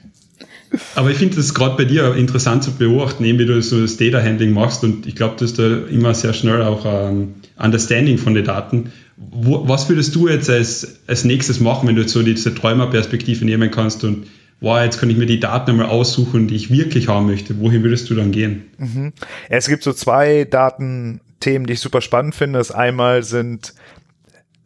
[0.94, 3.96] Aber ich finde es gerade bei dir interessant zu beobachten, eben wie du so das
[3.96, 8.18] Data Handling machst und ich glaube, du hast da immer sehr schnell auch ein Understanding
[8.18, 8.92] von den Daten.
[9.16, 13.44] Wo, was würdest du jetzt als, als nächstes machen, wenn du jetzt so diese Träumerperspektive
[13.44, 14.26] nehmen kannst und
[14.60, 17.58] wow, jetzt kann ich mir die Daten einmal aussuchen, die ich wirklich haben möchte.
[17.60, 18.64] Wohin würdest du dann gehen?
[18.78, 19.12] Mhm.
[19.48, 22.58] Es gibt so zwei Datenthemen, die ich super spannend finde.
[22.58, 23.74] Das einmal sind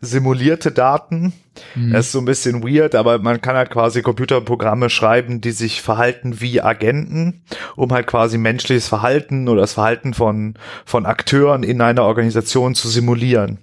[0.01, 1.33] simulierte Daten.
[1.75, 1.93] Mhm.
[1.93, 5.83] Das ist so ein bisschen weird, aber man kann halt quasi Computerprogramme schreiben, die sich
[5.83, 7.43] verhalten wie Agenten,
[7.77, 12.89] um halt quasi menschliches Verhalten oder das Verhalten von, von Akteuren in einer Organisation zu
[12.89, 13.59] simulieren.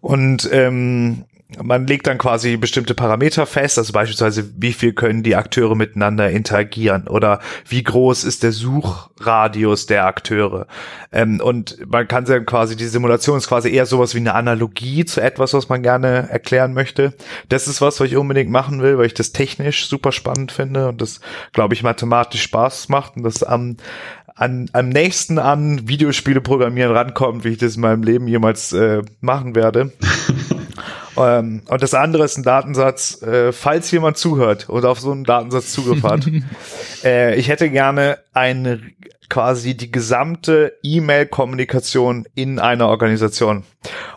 [0.00, 1.24] Und ähm,
[1.62, 6.28] man legt dann quasi bestimmte Parameter fest, also beispielsweise, wie viel können die Akteure miteinander
[6.28, 10.66] interagieren oder wie groß ist der Suchradius der Akteure.
[11.12, 15.04] Ähm, und man kann dann quasi, die Simulation ist quasi eher sowas wie eine Analogie
[15.04, 17.14] zu etwas, was man gerne erklären möchte.
[17.48, 20.88] Das ist was, was ich unbedingt machen will, weil ich das technisch super spannend finde
[20.88, 21.20] und das,
[21.52, 23.76] glaube ich, mathematisch Spaß macht und das am,
[24.34, 29.02] an, am nächsten an Videospiele programmieren rankommt, wie ich das in meinem Leben jemals äh,
[29.20, 29.92] machen werde.
[31.16, 35.24] Ähm, und das andere ist ein Datensatz, äh, falls jemand zuhört und auf so einen
[35.24, 36.28] Datensatz Zugriff hat.
[37.04, 38.80] äh, ich hätte gerne eine
[39.28, 43.64] quasi die gesamte E-Mail-Kommunikation in einer Organisation.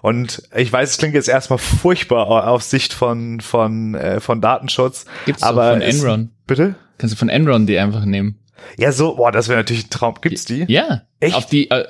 [0.01, 5.05] Und ich weiß, es klingt jetzt erstmal furchtbar auf Sicht von von äh, von Datenschutz.
[5.25, 6.21] Gibt's aber von Enron?
[6.21, 6.75] Es, bitte?
[6.97, 8.39] Kannst du von Enron die einfach nehmen?
[8.77, 10.15] Ja, so, boah, das wäre natürlich ein Traum.
[10.21, 10.65] Gibt's die?
[10.67, 11.03] Ja.
[11.19, 11.35] Echt?
[11.35, 11.85] Auf die äh,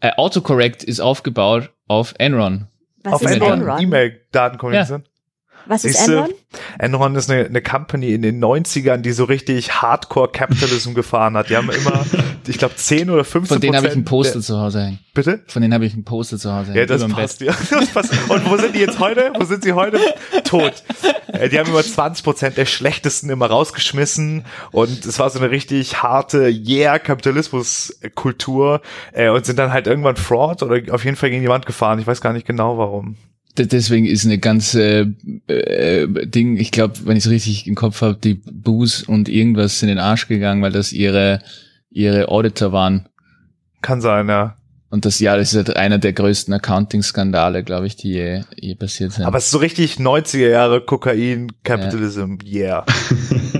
[0.00, 2.66] äh, Autocorrect ist aufgebaut auf Enron.
[3.04, 3.40] Was auf ist?
[3.40, 3.80] Enron?
[3.80, 5.04] E-Mail-Datenkommunikation.
[5.66, 6.30] Was ist Enron?
[6.78, 11.50] Enron ist eine, eine Company in den 90ern, die so richtig Hardcore-Capitalism gefahren hat.
[11.50, 12.04] Die haben immer,
[12.46, 14.98] ich glaube, 10 oder 15 Von denen habe ich ein Poster zu Hause hängen.
[15.14, 15.44] Bitte?
[15.46, 16.78] Von denen habe ich ein Poster zu Hause hängen.
[16.78, 17.54] Ja, das passt, ja.
[17.70, 18.12] das passt.
[18.28, 19.32] Und wo sind die jetzt heute?
[19.38, 20.00] Wo sind sie heute?
[20.44, 20.82] Tot.
[21.28, 25.50] Äh, die haben immer 20 Prozent der schlechtesten immer rausgeschmissen und es war so eine
[25.50, 31.42] richtig harte Yeah-Kapitalismus-Kultur äh, und sind dann halt irgendwann Fraud oder auf jeden Fall gegen
[31.42, 31.98] die Wand gefahren.
[31.98, 33.16] Ich weiß gar nicht genau warum
[33.66, 35.14] deswegen ist eine ganze
[35.46, 39.82] äh, Ding, ich glaube, wenn ich es richtig im Kopf habe, die Boos und irgendwas
[39.82, 41.40] in den Arsch gegangen, weil das ihre
[41.90, 43.08] ihre Auditor waren.
[43.82, 44.56] Kann sein, ja.
[44.90, 49.12] Und das Jahr ist halt einer der größten Accounting-Skandale, glaube ich, die je, je passiert
[49.12, 49.24] sind.
[49.24, 52.60] Aber es ist so richtig 90er Jahre Kokain, Capitalism, ja.
[52.60, 52.86] yeah.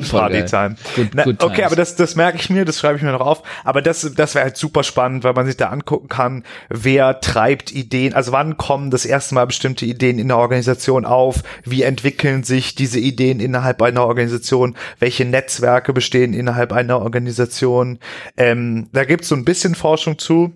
[0.11, 0.75] Party Time.
[0.97, 3.21] Good, Na, good okay, aber das, das merke ich mir, das schreibe ich mir noch
[3.21, 3.45] auf.
[3.63, 7.71] Aber das, das wäre halt super spannend, weil man sich da angucken kann, wer treibt
[7.71, 12.43] Ideen, also wann kommen das erste Mal bestimmte Ideen in der Organisation auf, wie entwickeln
[12.43, 18.01] sich diese Ideen innerhalb einer Organisation, welche Netzwerke bestehen innerhalb einer Organisation.
[18.37, 20.55] Ähm, da gibt's so ein bisschen Forschung zu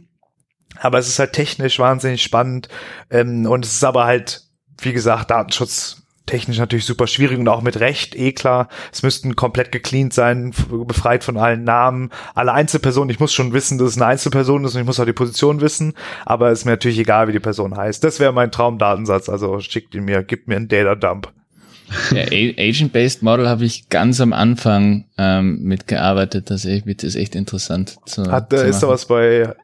[0.81, 2.69] aber es ist halt technisch wahnsinnig spannend
[3.11, 4.43] ähm, und es ist aber halt,
[4.81, 8.69] wie gesagt, Datenschutz technisch natürlich super schwierig und auch mit Recht, eh klar.
[8.93, 10.55] Es müssten komplett gecleant sein,
[10.87, 12.11] befreit von allen Namen.
[12.35, 15.05] Alle Einzelpersonen, ich muss schon wissen, dass es eine Einzelperson ist und ich muss auch
[15.05, 15.93] die Position wissen,
[16.25, 18.03] aber es ist mir natürlich egal, wie die Person heißt.
[18.03, 21.31] Das wäre mein Traumdatensatz, also schickt ihn mir, gibt mir einen Data Dump.
[22.13, 26.51] Ja, Agent-Based Model habe ich ganz am Anfang ähm, mitgearbeitet.
[26.51, 27.99] Das ist echt interessant.
[28.07, 29.55] Zu, Hat, zu ist da was bei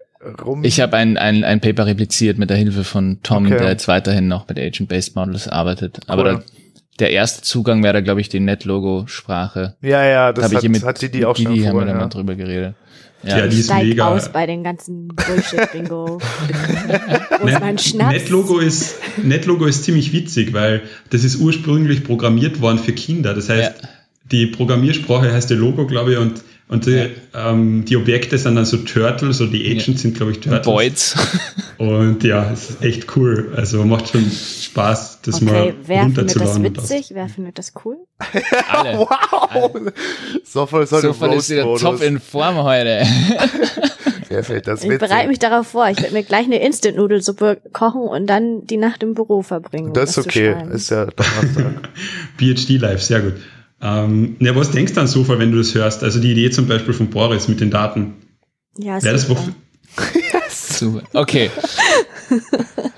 [0.44, 0.64] rum?
[0.64, 3.58] Ich habe ein, ein, ein Paper repliziert mit der Hilfe von Tom, okay.
[3.58, 6.00] der jetzt weiterhin noch mit Agent-Based Models arbeitet.
[6.06, 6.12] Cool.
[6.12, 6.42] Aber da,
[6.98, 9.76] der erste Zugang wäre da, glaube ich, die Net-Logo-Sprache.
[9.80, 11.94] Ja, ja, das hat, ich mit, hat die, die auch schon Die haben wir ja.
[11.94, 12.74] mal drüber geredet.
[13.22, 14.08] Ja, ja die ist Steigt mega.
[14.08, 16.20] aus bei den ganzen Bullshit-Bingo.
[18.08, 23.34] NetLogo ist, NetLogo ist ziemlich witzig, weil das ist ursprünglich programmiert worden für Kinder.
[23.34, 23.88] Das heißt, ja.
[24.30, 28.64] Die Programmiersprache heißt der Logo, glaube ich, und und die, ähm, die Objekte sind dann
[28.64, 29.96] so Turtles, so die Agents ja.
[29.96, 30.64] sind, glaube ich, Turtles.
[30.64, 31.16] Boys.
[31.78, 33.52] Und ja, es ist echt cool.
[33.56, 36.62] Also macht schon Spaß, das okay, mal wer runterzuladen.
[36.62, 37.10] Wer findet das witzig?
[37.12, 37.96] Wer findet das cool?
[38.68, 38.98] Alle.
[38.98, 39.74] wow!
[39.74, 39.92] Alle.
[40.44, 43.04] So voll, so so voll ist wieder top in Form heute.
[44.28, 44.92] wer findet das witzig?
[44.92, 45.88] Ich bereite mich darauf vor.
[45.88, 49.92] Ich werde mir gleich eine Instant-Nudelsuppe kochen und dann die Nacht im Büro verbringen.
[49.92, 50.54] Das ist okay.
[50.70, 51.88] Ist ja Donnerstag.
[52.38, 53.34] PhD Live, sehr gut.
[53.82, 56.02] Ähm, ja, was denkst du an Zufall, wenn du das hörst?
[56.02, 58.14] Also die Idee zum Beispiel von Boris mit den Daten.
[58.78, 59.54] Ja, Wäre das super.
[61.12, 61.50] Okay.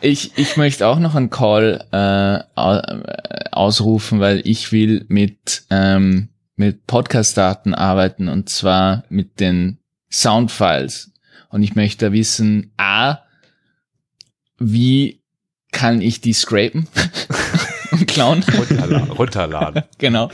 [0.01, 2.61] Ich, ich möchte auch noch einen Call äh,
[3.51, 9.79] ausrufen, weil ich will mit, ähm, mit Podcast-Daten arbeiten und zwar mit den
[10.11, 11.12] Soundfiles.
[11.49, 13.18] Und ich möchte wissen, A,
[14.59, 15.23] wie
[15.73, 16.87] kann ich die scrapen?
[18.07, 18.45] klauen.
[18.45, 19.11] Runterladen.
[19.11, 19.83] runterladen.
[19.99, 20.31] genau.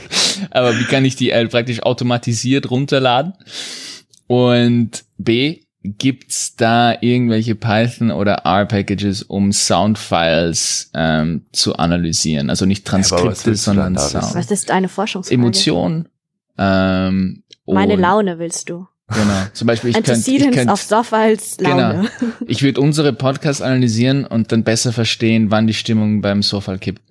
[0.51, 3.33] Aber wie kann ich die äh, praktisch automatisiert runterladen?
[4.27, 12.49] Und B, gibt's da irgendwelche Python oder R-Packages, um Soundfiles ähm, zu analysieren?
[12.49, 14.35] Also nicht Transkripte, ja, sondern Sound.
[14.35, 15.39] Was ist deine Forschungsfrage?
[15.39, 16.09] Emotion.
[16.57, 18.87] Ähm, Meine Laune willst du.
[19.07, 19.45] Genau.
[19.53, 22.09] Zum Beispiel, ich könnte, ich könnte auf Softfiles Laune.
[22.19, 22.33] Genau.
[22.45, 27.01] Ich würde unsere Podcasts analysieren und dann besser verstehen, wann die Stimmung beim Softfile kippt.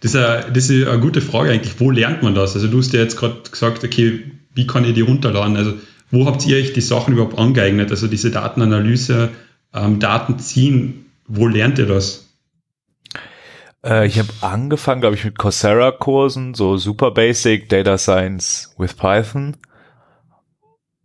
[0.00, 1.80] Das ist, eine, das ist eine gute Frage eigentlich.
[1.80, 2.54] Wo lernt man das?
[2.54, 4.22] Also du hast ja jetzt gerade gesagt, okay,
[4.54, 5.56] wie kann ich die runterladen?
[5.56, 5.74] Also
[6.10, 7.90] wo habt ihr euch die Sachen überhaupt angeeignet?
[7.90, 9.30] Also diese Datenanalyse,
[9.74, 12.28] ähm, Daten ziehen, wo lernt ihr das?
[13.84, 19.56] Äh, ich habe angefangen, glaube ich, mit Coursera-Kursen, so super basic Data Science with Python.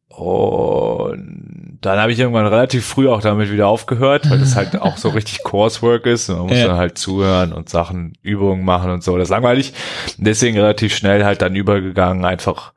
[0.07, 1.52] Und
[1.85, 5.09] dann habe ich irgendwann relativ früh auch damit wieder aufgehört, weil das halt auch so
[5.09, 6.29] richtig Coursework ist.
[6.29, 6.67] Man muss ja.
[6.67, 9.17] dann halt zuhören und Sachen, Übungen machen und so.
[9.17, 9.73] Das ist langweilig.
[10.17, 12.73] Deswegen relativ schnell halt dann übergegangen, einfach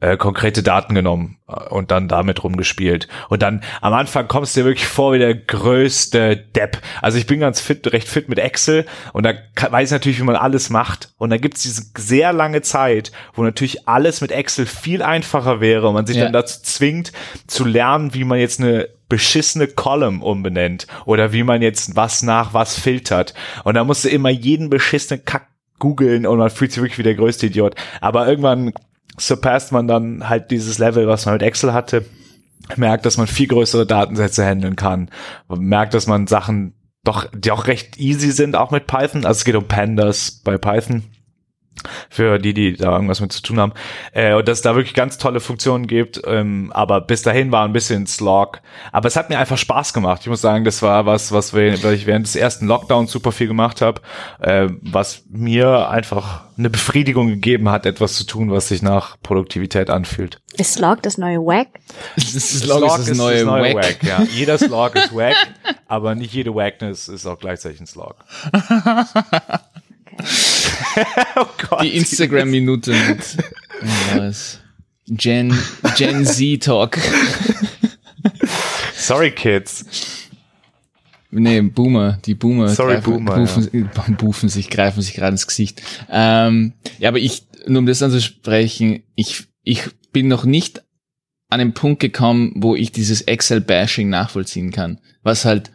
[0.00, 3.08] äh, konkrete Daten genommen äh, und dann damit rumgespielt.
[3.28, 6.78] Und dann am Anfang kommst du dir wirklich vor wie der größte Depp.
[7.00, 10.20] Also ich bin ganz fit, recht fit mit Excel und da kann, weiß ich natürlich,
[10.20, 11.12] wie man alles macht.
[11.18, 15.60] Und dann gibt es diese sehr lange Zeit, wo natürlich alles mit Excel viel einfacher
[15.60, 16.24] wäre und man sich ja.
[16.24, 17.12] dann dazu zwingt,
[17.46, 22.54] zu lernen, wie man jetzt eine beschissene Column umbenennt oder wie man jetzt was nach
[22.54, 23.34] was filtert.
[23.62, 27.02] Und da musst du immer jeden beschissenen Kack googeln und man fühlt sich wirklich wie
[27.04, 27.74] der größte Idiot.
[28.00, 28.72] Aber irgendwann
[29.18, 32.04] surpasst man dann halt dieses Level, was man mit Excel hatte,
[32.76, 35.10] merkt, dass man viel größere Datensätze handeln kann,
[35.48, 36.74] merkt, dass man Sachen
[37.04, 39.26] doch, die auch recht easy sind, auch mit Python.
[39.26, 41.04] Also es geht um Pandas bei Python
[42.08, 43.72] für die, die da irgendwas mit zu tun haben.
[44.12, 46.20] Äh, und dass es da wirklich ganz tolle Funktionen gibt.
[46.26, 48.60] Ähm, aber bis dahin war ein bisschen Slog.
[48.92, 50.22] Aber es hat mir einfach Spaß gemacht.
[50.22, 53.32] Ich muss sagen, das war was, was, wir, was ich während des ersten Lockdowns super
[53.32, 54.00] viel gemacht habe,
[54.40, 59.90] äh, was mir einfach eine Befriedigung gegeben hat, etwas zu tun, was sich nach Produktivität
[59.90, 60.40] anfühlt.
[60.56, 61.68] Ist Slog das neue Wack?
[62.18, 63.84] Slog, Slog ist das neue, ist das neue Wack.
[63.84, 64.22] Wack ja.
[64.32, 65.34] Jeder Slog ist Wack,
[65.88, 68.14] aber nicht jede Wackness ist auch gleichzeitig ein Slog.
[71.36, 71.82] oh Gott.
[71.82, 73.36] Die Instagram-Minute mit
[74.16, 74.60] was?
[75.06, 75.56] Gen,
[75.96, 76.98] Gen Z Talk.
[78.94, 79.84] Sorry, Kids.
[81.30, 82.68] Nee, Boomer, die Boomer.
[82.68, 83.34] Sorry, greifen, Boomer.
[83.36, 84.14] Bufen, ja.
[84.14, 85.82] bufen sich, greifen sich gerade ins Gesicht.
[86.08, 90.82] Ähm, ja, aber ich, nur um das anzusprechen, ich, ich bin noch nicht
[91.50, 95.00] an den Punkt gekommen, wo ich dieses Excel-Bashing nachvollziehen kann.
[95.22, 95.70] Was halt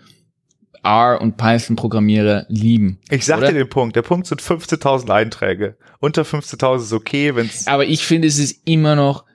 [0.90, 3.00] R und Python-Programmierer lieben.
[3.10, 3.96] Ich sag dir den Punkt.
[3.96, 5.78] Der Punkt sind 15.000 Einträge.
[6.00, 7.68] Unter 15.000 ist okay, wenn's.
[7.68, 9.26] Aber ich finde, es ist immer noch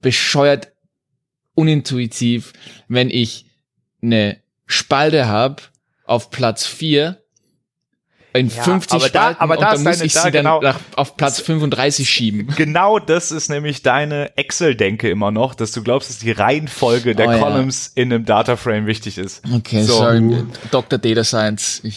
[0.00, 0.72] bescheuert
[1.54, 2.52] unintuitiv,
[2.88, 3.46] wenn ich
[4.02, 5.62] eine Spalte habe
[6.04, 7.20] auf Platz 4
[8.38, 10.60] in ja, 50 aber Spalten da, aber da und dann muss ich da sie genau,
[10.60, 12.48] dann nach, auf Platz 35 schieben.
[12.58, 17.28] Genau das ist nämlich deine Excel-Denke immer noch, dass du glaubst, dass die Reihenfolge der
[17.28, 18.02] oh, Columns ja.
[18.02, 19.42] in einem Dataframe wichtig ist.
[19.54, 19.94] Okay, so.
[19.94, 20.98] sorry, Dr.
[20.98, 21.82] Data Science.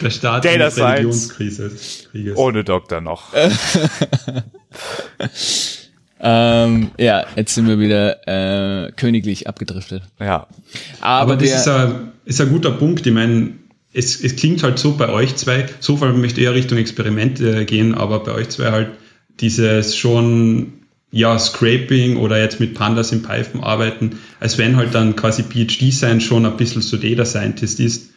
[0.00, 1.72] der Start Data der Religionskrise.
[2.36, 3.32] Ohne Doktor noch.
[6.20, 10.02] ähm, ja, jetzt sind wir wieder äh, königlich abgedriftet.
[10.18, 10.46] Ja.
[11.00, 13.06] Aber, Aber das der, ist, ein, ist ein guter Punkt.
[13.06, 13.54] Ich meine,
[13.92, 17.64] es, es klingt halt so bei euch zwei, so vor allem möchte eher Richtung Experimente
[17.64, 18.90] gehen, aber bei euch zwei halt
[19.40, 20.74] dieses schon,
[21.10, 25.92] ja, Scraping oder jetzt mit Pandas in Python arbeiten, als wenn halt dann quasi PhD
[25.92, 28.10] sein schon ein bisschen so Data Scientist ist.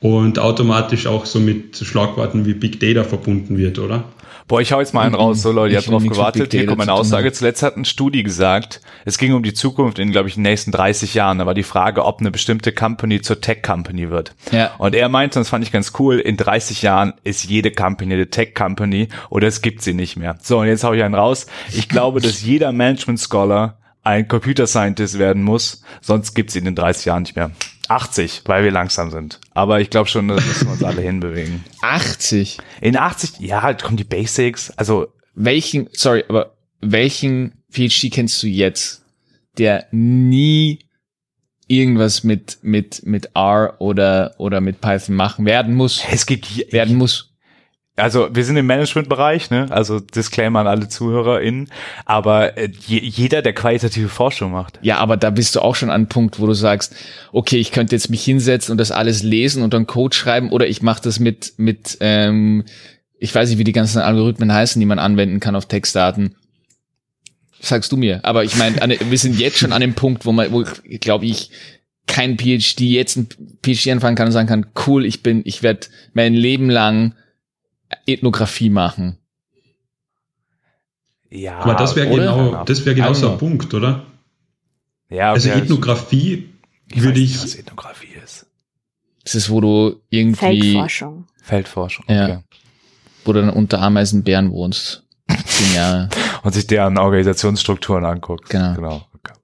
[0.00, 4.04] Und automatisch auch so mit Schlagworten wie Big Data verbunden wird, oder?
[4.48, 5.42] Boah, ich hau jetzt mal einen raus.
[5.42, 6.52] So Leute, ihr habt drauf gewartet.
[6.52, 7.32] Hier kommt meine Aussage.
[7.32, 10.72] Zuletzt hat ein Studi gesagt, es ging um die Zukunft in, glaube ich, den nächsten
[10.72, 11.38] 30 Jahren.
[11.38, 14.34] Da war die Frage, ob eine bestimmte Company zur Tech-Company wird.
[14.50, 14.74] Ja.
[14.78, 18.14] Und er meinte, und das fand ich ganz cool, in 30 Jahren ist jede Company
[18.14, 20.38] eine Tech-Company oder es gibt sie nicht mehr.
[20.40, 21.46] So, und jetzt hau ich einen raus.
[21.74, 27.04] Ich glaube, dass jeder Management-Scholar ein Computer Scientist werden muss, sonst gibt's ihn in 30
[27.04, 27.50] Jahren nicht mehr.
[27.88, 29.40] 80, weil wir langsam sind.
[29.54, 31.64] Aber ich glaube schon, dass wir uns alle hinbewegen.
[31.82, 32.58] 80?
[32.80, 34.70] In 80, ja, halt kommen die Basics.
[34.76, 39.04] Also welchen, sorry, aber welchen PhD kennst du jetzt,
[39.56, 40.80] der nie
[41.66, 46.02] irgendwas mit mit mit R oder oder mit Python machen werden muss?
[46.10, 47.27] Es gibt werden muss
[47.98, 49.66] also wir sind im Managementbereich, ne?
[49.70, 51.70] Also Disclaimer an alle ZuhörerInnen,
[52.04, 54.78] aber äh, jeder, der qualitative Forschung macht.
[54.82, 56.94] Ja, aber da bist du auch schon an einem Punkt, wo du sagst,
[57.32, 60.66] okay, ich könnte jetzt mich hinsetzen und das alles lesen und dann Code schreiben oder
[60.66, 62.64] ich mache das mit mit ähm,
[63.18, 66.36] ich weiß nicht, wie die ganzen Algorithmen heißen, die man anwenden kann auf Textdaten.
[67.60, 68.24] Sagst du mir.
[68.24, 68.76] Aber ich meine,
[69.10, 70.64] wir sind jetzt schon an dem Punkt, wo man, wo
[71.00, 71.50] glaube ich,
[72.06, 73.28] kein PhD jetzt ein
[73.62, 77.14] PhD anfangen kann und sagen kann, cool, ich bin, ich werde mein Leben lang
[78.06, 79.18] Ethnographie machen.
[81.30, 84.06] Ja, aber das wäre genau, das wäre genau so ein Punkt, oder?
[85.10, 85.34] Ja, okay.
[85.34, 86.48] also Ethnographie
[86.90, 87.32] ich würde ich.
[87.32, 88.46] Nicht, was Ethnographie ist.
[89.24, 90.60] Das ist, wo du irgendwie.
[90.60, 91.26] Feldforschung.
[91.42, 92.28] Feldforschung, okay.
[92.28, 92.42] Ja.
[93.24, 95.04] Wo du dann unter Ameisenbären wohnst.
[95.44, 96.08] Zehn Jahre.
[96.42, 98.48] Und sich deren Organisationsstrukturen anguckt.
[98.48, 98.74] Genau.
[98.74, 99.06] genau.
[99.14, 99.34] Okay.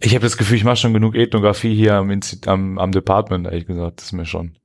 [0.00, 3.66] Ich habe das Gefühl, ich mache schon genug Ethnographie hier am, am, am Department, ehrlich
[3.66, 4.00] gesagt.
[4.00, 4.58] Das ist mir schon.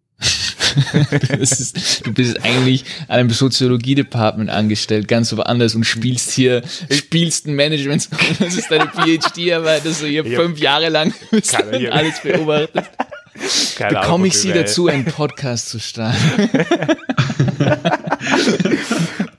[1.39, 7.55] Ist, du bist eigentlich an einem Soziologie-Department angestellt, ganz woanders und spielst hier, spielst ein
[7.55, 8.09] Management.
[8.39, 11.13] Das ist deine PhD-Arbeit, dass du hier ich fünf Jahre lang
[11.91, 12.85] alles beobachtet.
[13.77, 16.17] Bekomme ich sie dazu, einen Podcast zu starten?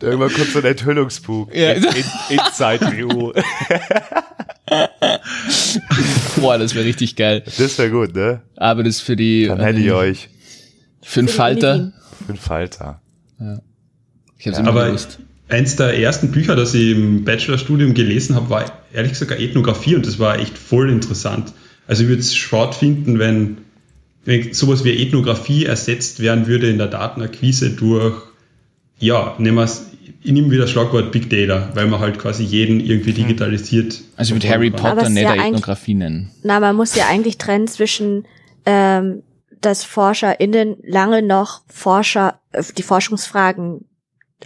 [0.01, 1.49] Irgendwann kommt so ein Enthüllungsbuch.
[1.53, 1.73] Ja.
[1.73, 3.33] In, in, Inside View.
[6.41, 7.45] Boah, das wäre richtig geil.
[7.59, 8.43] Das wäre gut, ne?
[8.57, 9.47] Aber das für die.
[9.47, 10.29] Dann hätte ich ähm, euch.
[11.03, 11.93] Für einen Falter?
[12.25, 13.01] Für einen Falter.
[13.41, 13.61] Ja.
[14.39, 14.65] Ich hab's ja.
[14.65, 15.19] Aber gewusst.
[15.49, 20.07] eins der ersten Bücher, das ich im Bachelorstudium gelesen habe, war ehrlich gesagt Ethnographie und
[20.07, 21.53] das war echt voll interessant.
[21.87, 23.59] Also ich würde es sport finden, wenn,
[24.25, 28.23] wenn sowas wie Ethnographie ersetzt werden würde in der Datenakquise durch,
[28.99, 29.93] ja, nehmen wir es
[30.25, 33.17] ich nehme wieder das Schlagwort Big Data, weil man halt quasi jeden irgendwie hm.
[33.17, 34.01] digitalisiert.
[34.17, 36.31] Also mit Harry Potter nicht ja Ethnographie nennen.
[36.43, 38.25] Na, man muss ja eigentlich trennen zwischen
[38.65, 39.23] ähm,
[39.63, 43.87] dass ForscherInnen lange noch Forscher, äh, die Forschungsfragen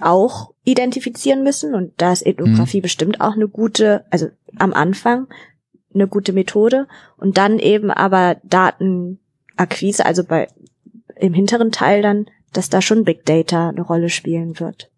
[0.00, 2.83] auch identifizieren müssen und da ist Ethnographie mhm.
[2.83, 5.26] bestimmt auch eine gute, also am Anfang
[5.94, 10.48] eine gute Methode und dann eben aber Datenakquise, also bei
[11.16, 14.90] im hinteren Teil dann, dass da schon Big Data eine Rolle spielen wird.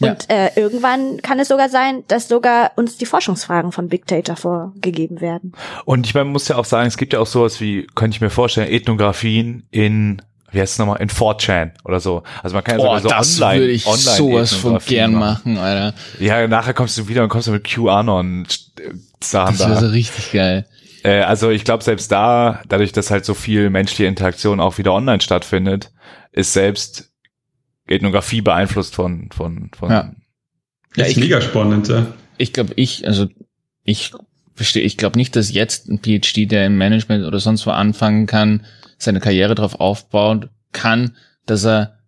[0.00, 0.12] Ja.
[0.12, 4.36] Und äh, irgendwann kann es sogar sein, dass sogar uns die Forschungsfragen von Big Data
[4.36, 5.52] vorgegeben werden.
[5.84, 8.20] Und ich meine, muss ja auch sagen, es gibt ja auch sowas wie, könnte ich
[8.20, 12.22] mir vorstellen, Ethnografien in wie heißt es nochmal, in 4chan oder so.
[12.42, 15.58] Also man kann ja sogar so das online, würde ich online sowas von gern machen,
[15.58, 15.94] Alter.
[16.18, 18.46] Ja, nachher kommst du wieder und kommst du mit QAnon
[19.20, 19.64] Sachen da.
[19.64, 20.66] Das wäre so richtig geil.
[21.02, 24.92] Äh, also ich glaube, selbst da, dadurch, dass halt so viel menschliche Interaktion auch wieder
[24.92, 25.90] online stattfindet,
[26.32, 27.07] ist selbst
[27.88, 29.90] Ethnografie beeinflusst von, von, von.
[29.90, 30.14] Ja,
[30.96, 32.06] ja ist ich, mega spannend, ja.
[32.36, 33.26] Ich glaube, ich, also,
[33.84, 34.12] ich
[34.54, 38.26] verstehe, ich glaube nicht, dass jetzt ein PhD, der im Management oder sonst wo anfangen
[38.26, 38.64] kann,
[38.98, 41.98] seine Karriere darauf aufbauen kann, dass er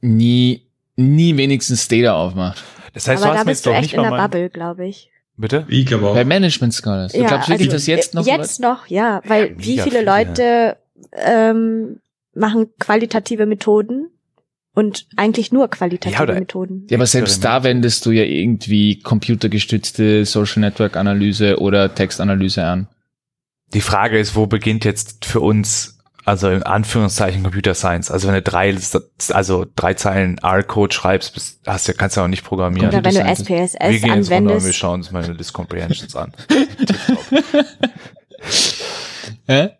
[0.00, 2.62] nie, nie wenigstens Data aufmacht.
[2.94, 5.10] Das heißt, Aber du hast da bist du echt in der Bubble, glaube ich.
[5.36, 5.66] Bitte?
[5.68, 6.14] Ich glaube auch.
[6.14, 7.12] Bei Management Scholars.
[7.12, 8.26] Du ja, glaubst wirklich, also dass jetzt noch?
[8.26, 8.70] Jetzt oder?
[8.70, 10.78] noch, ja, weil ja, wie viele Leute
[11.12, 12.00] ähm,
[12.32, 14.08] machen qualitative Methoden
[14.76, 16.86] und eigentlich nur qualitative ja, Methoden.
[16.90, 22.86] Ja, aber selbst da wendest du ja irgendwie computergestützte Social Network Analyse oder Textanalyse an.
[23.72, 28.10] Die Frage ist, wo beginnt jetzt für uns, also in Anführungszeichen Computer Science?
[28.10, 28.76] Also wenn du drei,
[29.30, 32.90] also drei Zeilen R-Code schreibst, bist, hast du, kannst du auch nicht programmieren.
[32.90, 34.32] Oder wenn du SPSS wir gehen anwendest.
[34.32, 36.34] Runter, wir schauen uns mal List Comprehensions an.
[39.46, 39.70] Hä?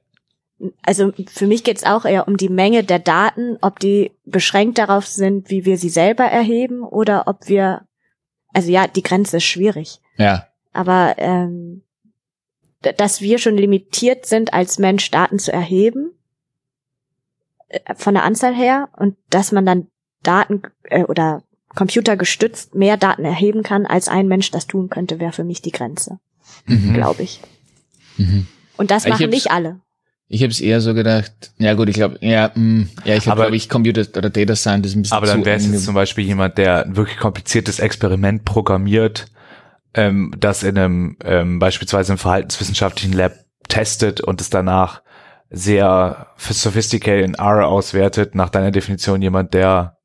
[0.83, 4.79] Also für mich geht es auch eher um die Menge der Daten, ob die beschränkt
[4.79, 7.87] darauf sind, wie wir sie selber erheben oder ob wir,
[8.53, 10.01] also ja, die Grenze ist schwierig.
[10.17, 10.47] Ja.
[10.73, 11.83] Aber ähm,
[12.81, 16.13] dass wir schon limitiert sind, als Mensch Daten zu erheben,
[17.69, 19.89] äh, von der Anzahl her, und dass man dann
[20.23, 21.43] Daten äh, oder
[21.75, 25.73] computergestützt mehr Daten erheben kann, als ein Mensch das tun könnte, wäre für mich die
[25.73, 26.19] Grenze,
[26.65, 26.95] mhm.
[26.95, 27.41] glaube ich.
[28.17, 28.47] Mhm.
[28.77, 29.81] Und das machen nicht alle.
[30.29, 33.25] Ich habe es eher so gedacht, ja gut, ich glaube, ja, mh, mm, ja, ich
[33.25, 35.85] glaube, glaub ich, Computer oder Data Science ist ein bisschen Aber dann wäre es jetzt
[35.85, 39.27] zum Beispiel jemand, der ein wirklich kompliziertes Experiment programmiert,
[39.95, 43.35] ähm, das in einem ähm, beispielsweise im verhaltenswissenschaftlichen Lab
[43.69, 45.03] testet und es danach
[45.49, 49.96] sehr sophisticated in R auswertet, nach deiner Definition jemand, der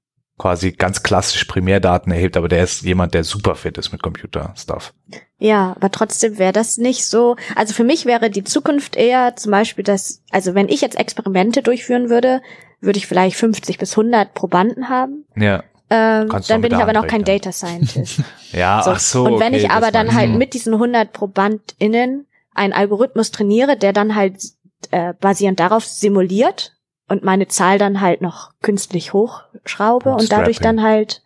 [0.41, 4.91] quasi ganz klassisch Primärdaten erhebt, aber der ist jemand, der super fit ist mit Computer-Stuff.
[5.37, 7.35] Ja, aber trotzdem wäre das nicht so.
[7.55, 11.61] Also für mich wäre die Zukunft eher zum Beispiel, dass, also wenn ich jetzt Experimente
[11.61, 12.41] durchführen würde,
[12.79, 15.25] würde ich vielleicht 50 bis 100 Probanden haben.
[15.35, 15.63] Ja.
[15.91, 18.23] Ähm, dann bin ich aber noch kein Data Scientist.
[18.51, 18.91] ja, so.
[18.91, 19.23] ach so.
[19.25, 22.25] Und wenn okay, ich aber dann halt mit diesen 100 ProbandInnen
[22.55, 24.41] einen Algorithmus trainiere, der dann halt
[24.89, 26.73] äh, basierend darauf simuliert
[27.11, 31.21] und meine Zahl dann halt noch künstlich hochschraube und dadurch dann halt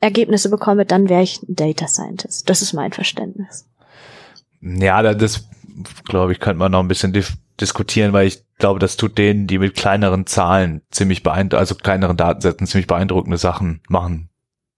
[0.00, 2.48] Ergebnisse bekomme, dann wäre ich ein Data Scientist.
[2.48, 3.68] Das ist mein Verständnis.
[4.62, 5.46] Ja, das
[6.06, 7.12] glaube ich, könnte man noch ein bisschen
[7.60, 12.16] diskutieren, weil ich glaube, das tut denen, die mit kleineren Zahlen ziemlich beeindruckend, also kleineren
[12.16, 14.30] Datensätzen ziemlich beeindruckende Sachen machen,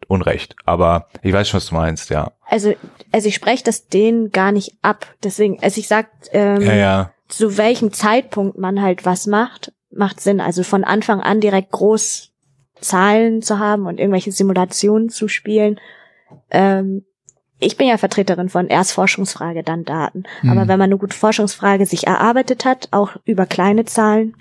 [0.08, 0.56] Unrecht.
[0.64, 2.32] Aber ich weiß schon, was du meinst, ja.
[2.48, 2.74] Also,
[3.12, 5.06] also ich spreche das denen gar nicht ab.
[5.22, 7.12] Deswegen, also ich sag, ähm, ja, ja.
[7.28, 10.40] zu welchem Zeitpunkt man halt was macht, macht Sinn.
[10.40, 12.32] Also von Anfang an direkt groß
[12.80, 15.78] Zahlen zu haben und irgendwelche Simulationen zu spielen.
[16.50, 17.04] Ähm,
[17.58, 20.24] ich bin ja Vertreterin von erst Forschungsfrage, dann Daten.
[20.42, 20.50] Mhm.
[20.50, 24.34] Aber wenn man eine gute Forschungsfrage sich erarbeitet hat, auch über kleine Zahlen,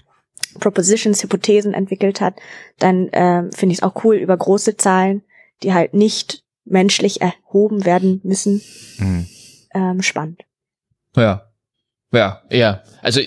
[0.60, 2.36] Propositions, Hypothesen entwickelt hat,
[2.80, 5.22] dann ähm, finde ich es auch cool über große Zahlen,
[5.64, 8.62] die halt nicht menschlich erhoben werden müssen.
[8.98, 9.28] Mhm.
[9.74, 10.42] Ähm, spannend.
[11.16, 11.46] Ja.
[12.12, 12.82] Ja, ja.
[13.02, 13.22] Also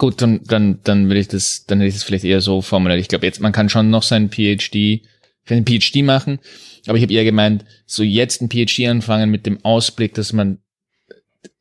[0.00, 2.98] gut, dann, dann, dann will ich das, dann hätte ich das vielleicht eher so formuliert.
[3.00, 5.02] Ich glaube jetzt, man kann schon noch seinen PhD,
[5.48, 6.38] einen PhD machen,
[6.86, 10.58] aber ich habe eher gemeint, so jetzt ein PhD anfangen mit dem Ausblick, dass man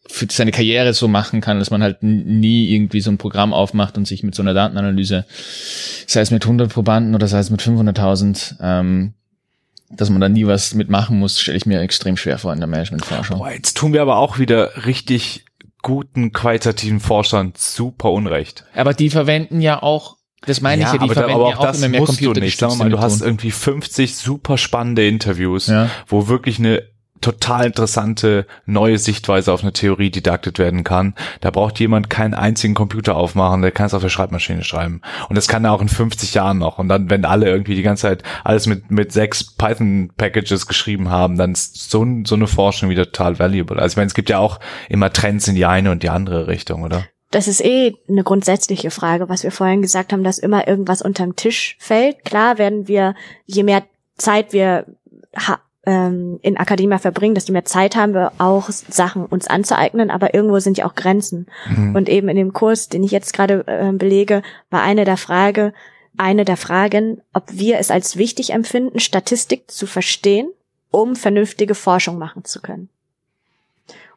[0.08, 3.98] für seine Karriere so machen kann, dass man halt nie irgendwie so ein Programm aufmacht
[3.98, 5.26] und sich mit so einer Datenanalyse,
[6.08, 9.14] sei es mit 100 Probanden oder sei es mit 500.000, ähm,
[9.92, 12.68] dass man da nie was mitmachen muss, stelle ich mir extrem schwer vor in der
[12.68, 13.46] Managementforschung.
[13.52, 15.46] Jetzt tun wir aber auch wieder richtig
[15.82, 18.65] guten qualitativen Forschern super Unrecht.
[18.75, 21.63] Aber die verwenden ja auch das meine ja, ich ja, die aber, verwenden aber auch,
[21.63, 22.59] ja auch immer mehr musst du nicht.
[22.59, 25.89] Sag mal, du hast irgendwie 50 super spannende Interviews, ja.
[26.07, 26.84] wo wirklich eine
[27.22, 31.15] total interessante neue Sichtweise auf eine Theorie didaktet werden kann.
[31.41, 35.01] Da braucht jemand keinen einzigen Computer aufmachen, der kann es auf der Schreibmaschine schreiben.
[35.28, 36.80] Und das kann er auch in 50 Jahren noch.
[36.80, 41.38] Und dann, wenn alle irgendwie die ganze Zeit alles mit, mit sechs Python-Packages geschrieben haben,
[41.38, 43.80] dann ist so, so eine Forschung wieder total valuable.
[43.80, 46.47] Also ich meine, es gibt ja auch immer Trends in die eine und die andere
[46.47, 47.05] Richtung, oder?
[47.32, 51.36] Das ist eh eine grundsätzliche Frage, was wir vorhin gesagt haben, dass immer irgendwas unterm
[51.36, 52.26] Tisch fällt.
[52.26, 53.13] Klar werden wir,
[53.45, 53.84] je mehr
[54.17, 54.86] Zeit wir
[55.90, 60.60] ähm, in Akademia verbringen, desto mehr Zeit haben wir auch Sachen uns anzueignen, aber irgendwo
[60.60, 61.48] sind ja auch Grenzen.
[61.68, 61.96] Mhm.
[61.96, 65.74] Und eben in dem Kurs, den ich jetzt gerade äh, belege, war eine der Frage,
[66.16, 70.50] eine der Fragen, ob wir es als wichtig empfinden, Statistik zu verstehen,
[70.92, 72.90] um vernünftige Forschung machen zu können.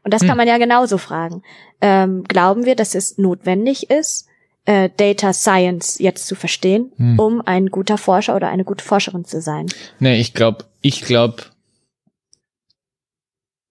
[0.04, 0.26] Und das mhm.
[0.26, 1.42] kann man ja genauso fragen.
[1.80, 4.28] Ähm, glauben wir, dass es notwendig ist,
[4.66, 7.18] äh, Data Science jetzt zu verstehen, hm.
[7.18, 9.66] um ein guter Forscher oder eine gute Forscherin zu sein?
[9.98, 11.44] Nee, ich glaube, ich glaube,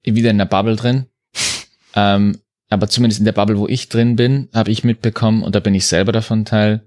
[0.04, 1.06] wieder in der Bubble drin.
[1.96, 2.40] ähm,
[2.70, 5.76] aber zumindest in der Bubble, wo ich drin bin, habe ich mitbekommen, und da bin
[5.76, 6.82] ich selber davon teil,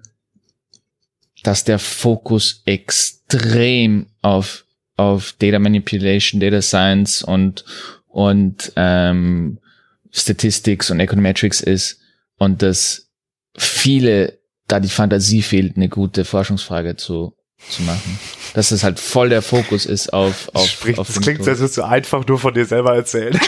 [1.42, 4.64] dass der Fokus extrem auf,
[4.96, 7.64] auf Data Manipulation, Data Science und,
[8.08, 9.58] und ähm,
[10.10, 12.00] Statistics und Econometrics ist
[12.38, 13.10] und dass
[13.56, 17.36] viele da die Fantasie fehlt, eine gute Forschungsfrage zu,
[17.68, 18.18] zu machen.
[18.54, 21.76] Dass es halt voll der Fokus ist auf, auf, Sprich, auf Das klingt, als würdest
[21.76, 23.38] du einfach nur von dir selber erzählen.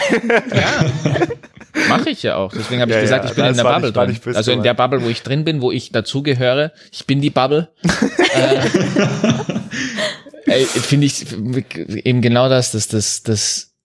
[0.53, 0.85] Ja.
[1.89, 2.51] Mache ich ja auch.
[2.51, 4.35] Deswegen habe ich ja, gesagt, ja, ich bin in der Bubble nicht, drin.
[4.35, 6.73] Also in der Bubble, wo ich drin bin, wo ich dazugehöre.
[6.91, 7.69] Ich bin die Bubble.
[10.45, 13.75] äh, Finde ich eben genau das, dass das, das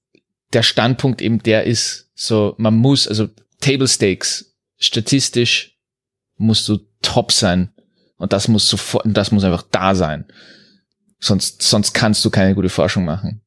[0.52, 3.28] der Standpunkt eben der ist, so man muss, also
[3.60, 5.78] Table Stakes, statistisch
[6.36, 7.72] musst du top sein
[8.22, 10.26] und das muss sofort, das muss einfach da sein.
[11.18, 13.40] Sonst, sonst kannst du keine gute Forschung machen.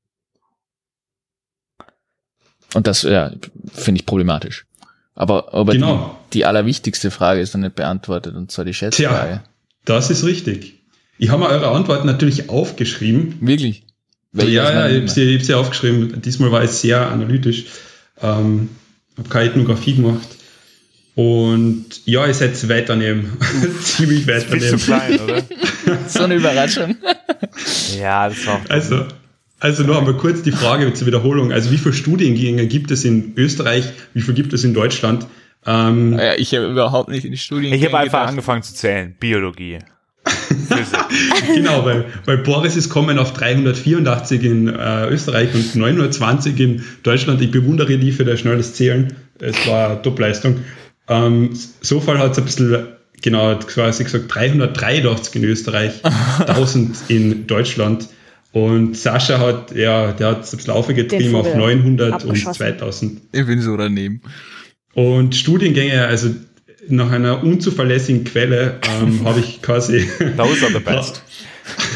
[2.73, 3.31] Und das, ja,
[3.73, 4.65] finde ich problematisch.
[5.13, 6.19] Aber, aber genau.
[6.25, 9.29] die, die allerwichtigste Frage ist dann nicht beantwortet, und zwar die Schätzfrage.
[9.29, 9.43] Tja,
[9.85, 10.81] das ist richtig.
[11.17, 13.37] Ich habe mir eure Antworten natürlich aufgeschrieben.
[13.39, 13.85] Wirklich?
[14.33, 16.21] Welche ja, ja, ich habe sie, hab sie aufgeschrieben.
[16.21, 17.67] Diesmal war es sehr analytisch.
[18.21, 18.71] Ähm,
[19.17, 20.34] habe keine Ethnografie gemacht.
[21.15, 23.37] Und ja, ihr seid weit daneben.
[23.81, 24.71] Ziemlich weit daneben.
[24.71, 25.43] Bist zu klein, oder?
[26.07, 26.97] so eine Überraschung.
[27.97, 28.69] ja, das war auch.
[28.69, 29.05] Also,
[29.59, 31.53] also nur einmal kurz die Frage zur Wiederholung.
[31.53, 35.25] Also wie viele Studiengänge gibt es in Österreich, wie viel gibt es in Deutschland?
[35.65, 37.73] Ähm, ja, ich habe überhaupt nicht in die Studien.
[37.73, 39.15] Ich habe einfach angefangen zu zählen.
[39.17, 39.79] Biologie.
[41.55, 47.41] genau, weil, weil Boris ist kommen auf 384 in äh, Österreich und 920 in Deutschland.
[47.41, 49.15] Ich bewundere die für das schnelles Zählen.
[49.39, 50.61] Es war Top-Leistung.
[51.07, 51.51] Ähm,
[51.81, 52.87] Sofal hat es ein bisschen,
[53.21, 55.93] genau, quasi gesagt 383 in Österreich,
[56.39, 58.07] 1000 in Deutschland.
[58.51, 63.21] Und Sascha hat, ja, der hat es ein bisschen aufgetrieben auf 900 und 2000.
[63.33, 64.21] Ich bin so daneben.
[64.93, 66.29] Und Studiengänge, also
[66.87, 70.07] nach einer unzuverlässigen Quelle ähm, habe ich quasi.
[70.37, 71.21] Those are the best.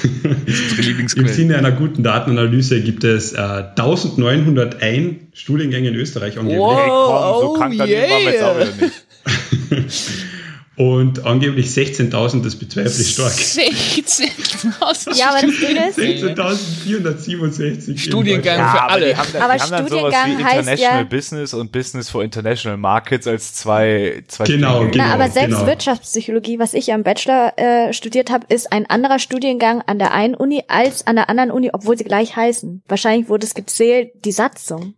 [1.16, 6.60] Im Sinne einer guten Datenanalyse gibt es äh, 1901 Studiengänge in Österreich angeblich.
[6.60, 8.10] Wow, hey, komm, so krank daneben yeah.
[8.10, 9.06] waren wir jetzt auch wieder nicht.
[10.80, 13.34] Und angeblich 16.000, das bezweifle ich stark.
[13.34, 15.14] 16.000?
[15.14, 16.00] Ja, aber das Ding ist...
[16.00, 17.98] 16.467.
[17.98, 19.14] Studiengang ja, für alle.
[19.18, 23.28] Aber, die haben, aber die haben wie International ja, Business und Business for International Markets
[23.28, 24.94] als zwei, zwei Genau, genau.
[24.96, 25.68] Na, aber selbst genau.
[25.68, 30.34] Wirtschaftspsychologie, was ich am Bachelor äh, studiert habe, ist ein anderer Studiengang an der einen
[30.34, 32.84] Uni als an der anderen Uni, obwohl sie gleich heißen.
[32.88, 34.94] Wahrscheinlich wurde es gezählt, die Satzung.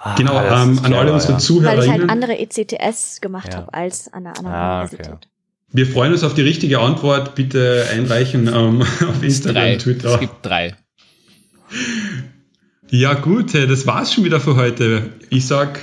[0.00, 1.38] Ah, genau, ähm, an alle unsere ja.
[1.38, 1.76] Zuhörer.
[1.76, 3.58] Weil ich halt andere ECTS gemacht ja.
[3.58, 5.12] habe als an der anderen ah, Universität.
[5.12, 5.28] Okay.
[5.70, 7.34] Wir freuen uns auf die richtige Antwort.
[7.34, 9.76] Bitte einreichen ähm, auf Instagram, drei.
[9.76, 10.14] Twitter.
[10.14, 10.76] Es gibt drei.
[12.90, 15.10] Ja, gut, das war's schon wieder für heute.
[15.28, 15.80] Ich sag.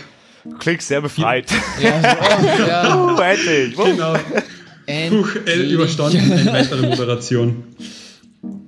[0.59, 1.51] Klingst sehr befreit.
[1.82, 3.16] Ja, so, ja.
[3.16, 3.76] uh, endlich.
[3.76, 4.16] Genau.
[5.09, 7.63] Puh, überstanden, eine weitere Moderation.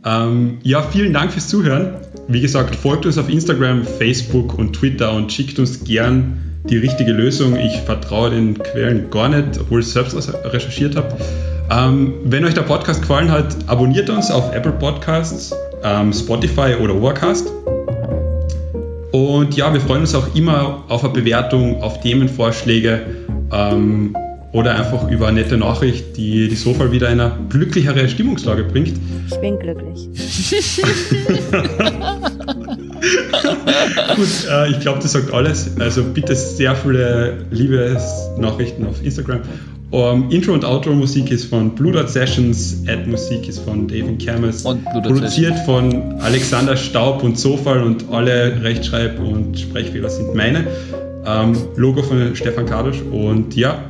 [0.04, 1.96] Ähm, ja, vielen Dank fürs Zuhören.
[2.28, 7.14] Wie gesagt, folgt uns auf Instagram, Facebook und Twitter und schickt uns gern die richtige
[7.14, 7.56] Lösung.
[7.56, 11.16] Ich vertraue den Quellen gar nicht, obwohl ich selbst recherchiert habe.
[11.72, 16.96] Ähm, wenn euch der Podcast gefallen hat, abonniert uns auf Apple Podcasts, ähm, Spotify oder
[16.96, 17.52] Overcast.
[19.12, 23.02] Und ja, wir freuen uns auch immer auf eine Bewertung, auf Themenvorschläge.
[23.54, 24.14] Ähm,
[24.58, 28.98] oder einfach über eine nette Nachricht, die die Sofa wieder in eine glücklichere Stimmungslage bringt.
[29.30, 30.10] Ich bin glücklich.
[34.16, 35.80] Gut, äh, ich glaube, das sagt alles.
[35.80, 39.42] Also bitte sehr viele Liebesnachrichten auf Instagram.
[39.92, 44.20] Um, Intro und Outro Musik ist von Blue Dot Sessions, Ad Musik ist von David
[44.20, 45.66] Kermes, und produziert Sessions.
[45.66, 50.66] von Alexander Staub und Sofal und alle Rechtschreib- und Sprechfehler sind meine.
[51.26, 53.84] Um, Logo von Stefan Kadusch und ja,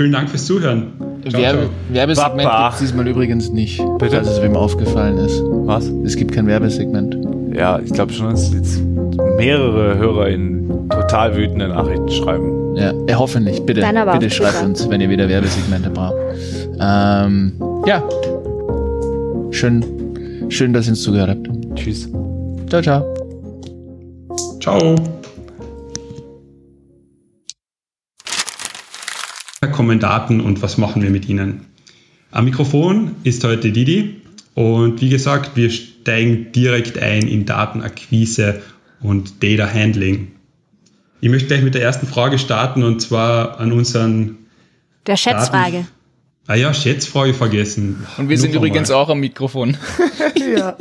[0.00, 0.94] Vielen Dank fürs Zuhören.
[1.28, 1.70] Ciao, Werbe ciao.
[1.90, 3.82] Werbesegment gibt es diesmal übrigens nicht.
[3.98, 4.16] Bitte?
[4.16, 5.42] Falls es wem aufgefallen ist.
[5.44, 5.88] Was?
[6.06, 7.18] Es gibt kein Werbesegment.
[7.54, 8.80] Ja, ich glaube schon, dass jetzt
[9.36, 12.76] mehrere Hörer in total wütende Nachrichten schreiben.
[12.76, 13.60] Ja, ja hoffentlich.
[13.66, 16.16] Bitte, bitte schreibt uns, wenn ihr wieder Werbesegmente braucht.
[16.80, 17.52] Ähm,
[17.84, 18.02] ja.
[19.50, 19.84] Schön,
[20.48, 21.76] schön, dass ihr uns zugehört habt.
[21.76, 22.08] Tschüss.
[22.70, 23.04] Ciao, ciao.
[24.60, 24.94] Ciao.
[29.68, 31.66] Kommen Daten und was machen wir mit ihnen?
[32.30, 34.22] Am Mikrofon ist heute Didi
[34.54, 38.62] und wie gesagt, wir steigen direkt ein in Datenakquise
[39.02, 40.28] und Data Handling.
[41.20, 44.38] Ich möchte gleich mit der ersten Frage starten und zwar an unseren.
[45.06, 45.76] Der Schätzfrage.
[45.76, 45.88] Daten
[46.46, 48.06] ah ja, Schätzfrage vergessen.
[48.16, 48.94] Und wir Nur sind übrigens mal.
[48.96, 49.76] auch am Mikrofon.
[50.56, 50.74] ja.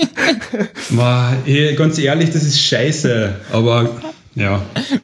[0.90, 3.90] Mal, ey, ganz ehrlich, das ist scheiße, aber
[4.36, 4.62] ja.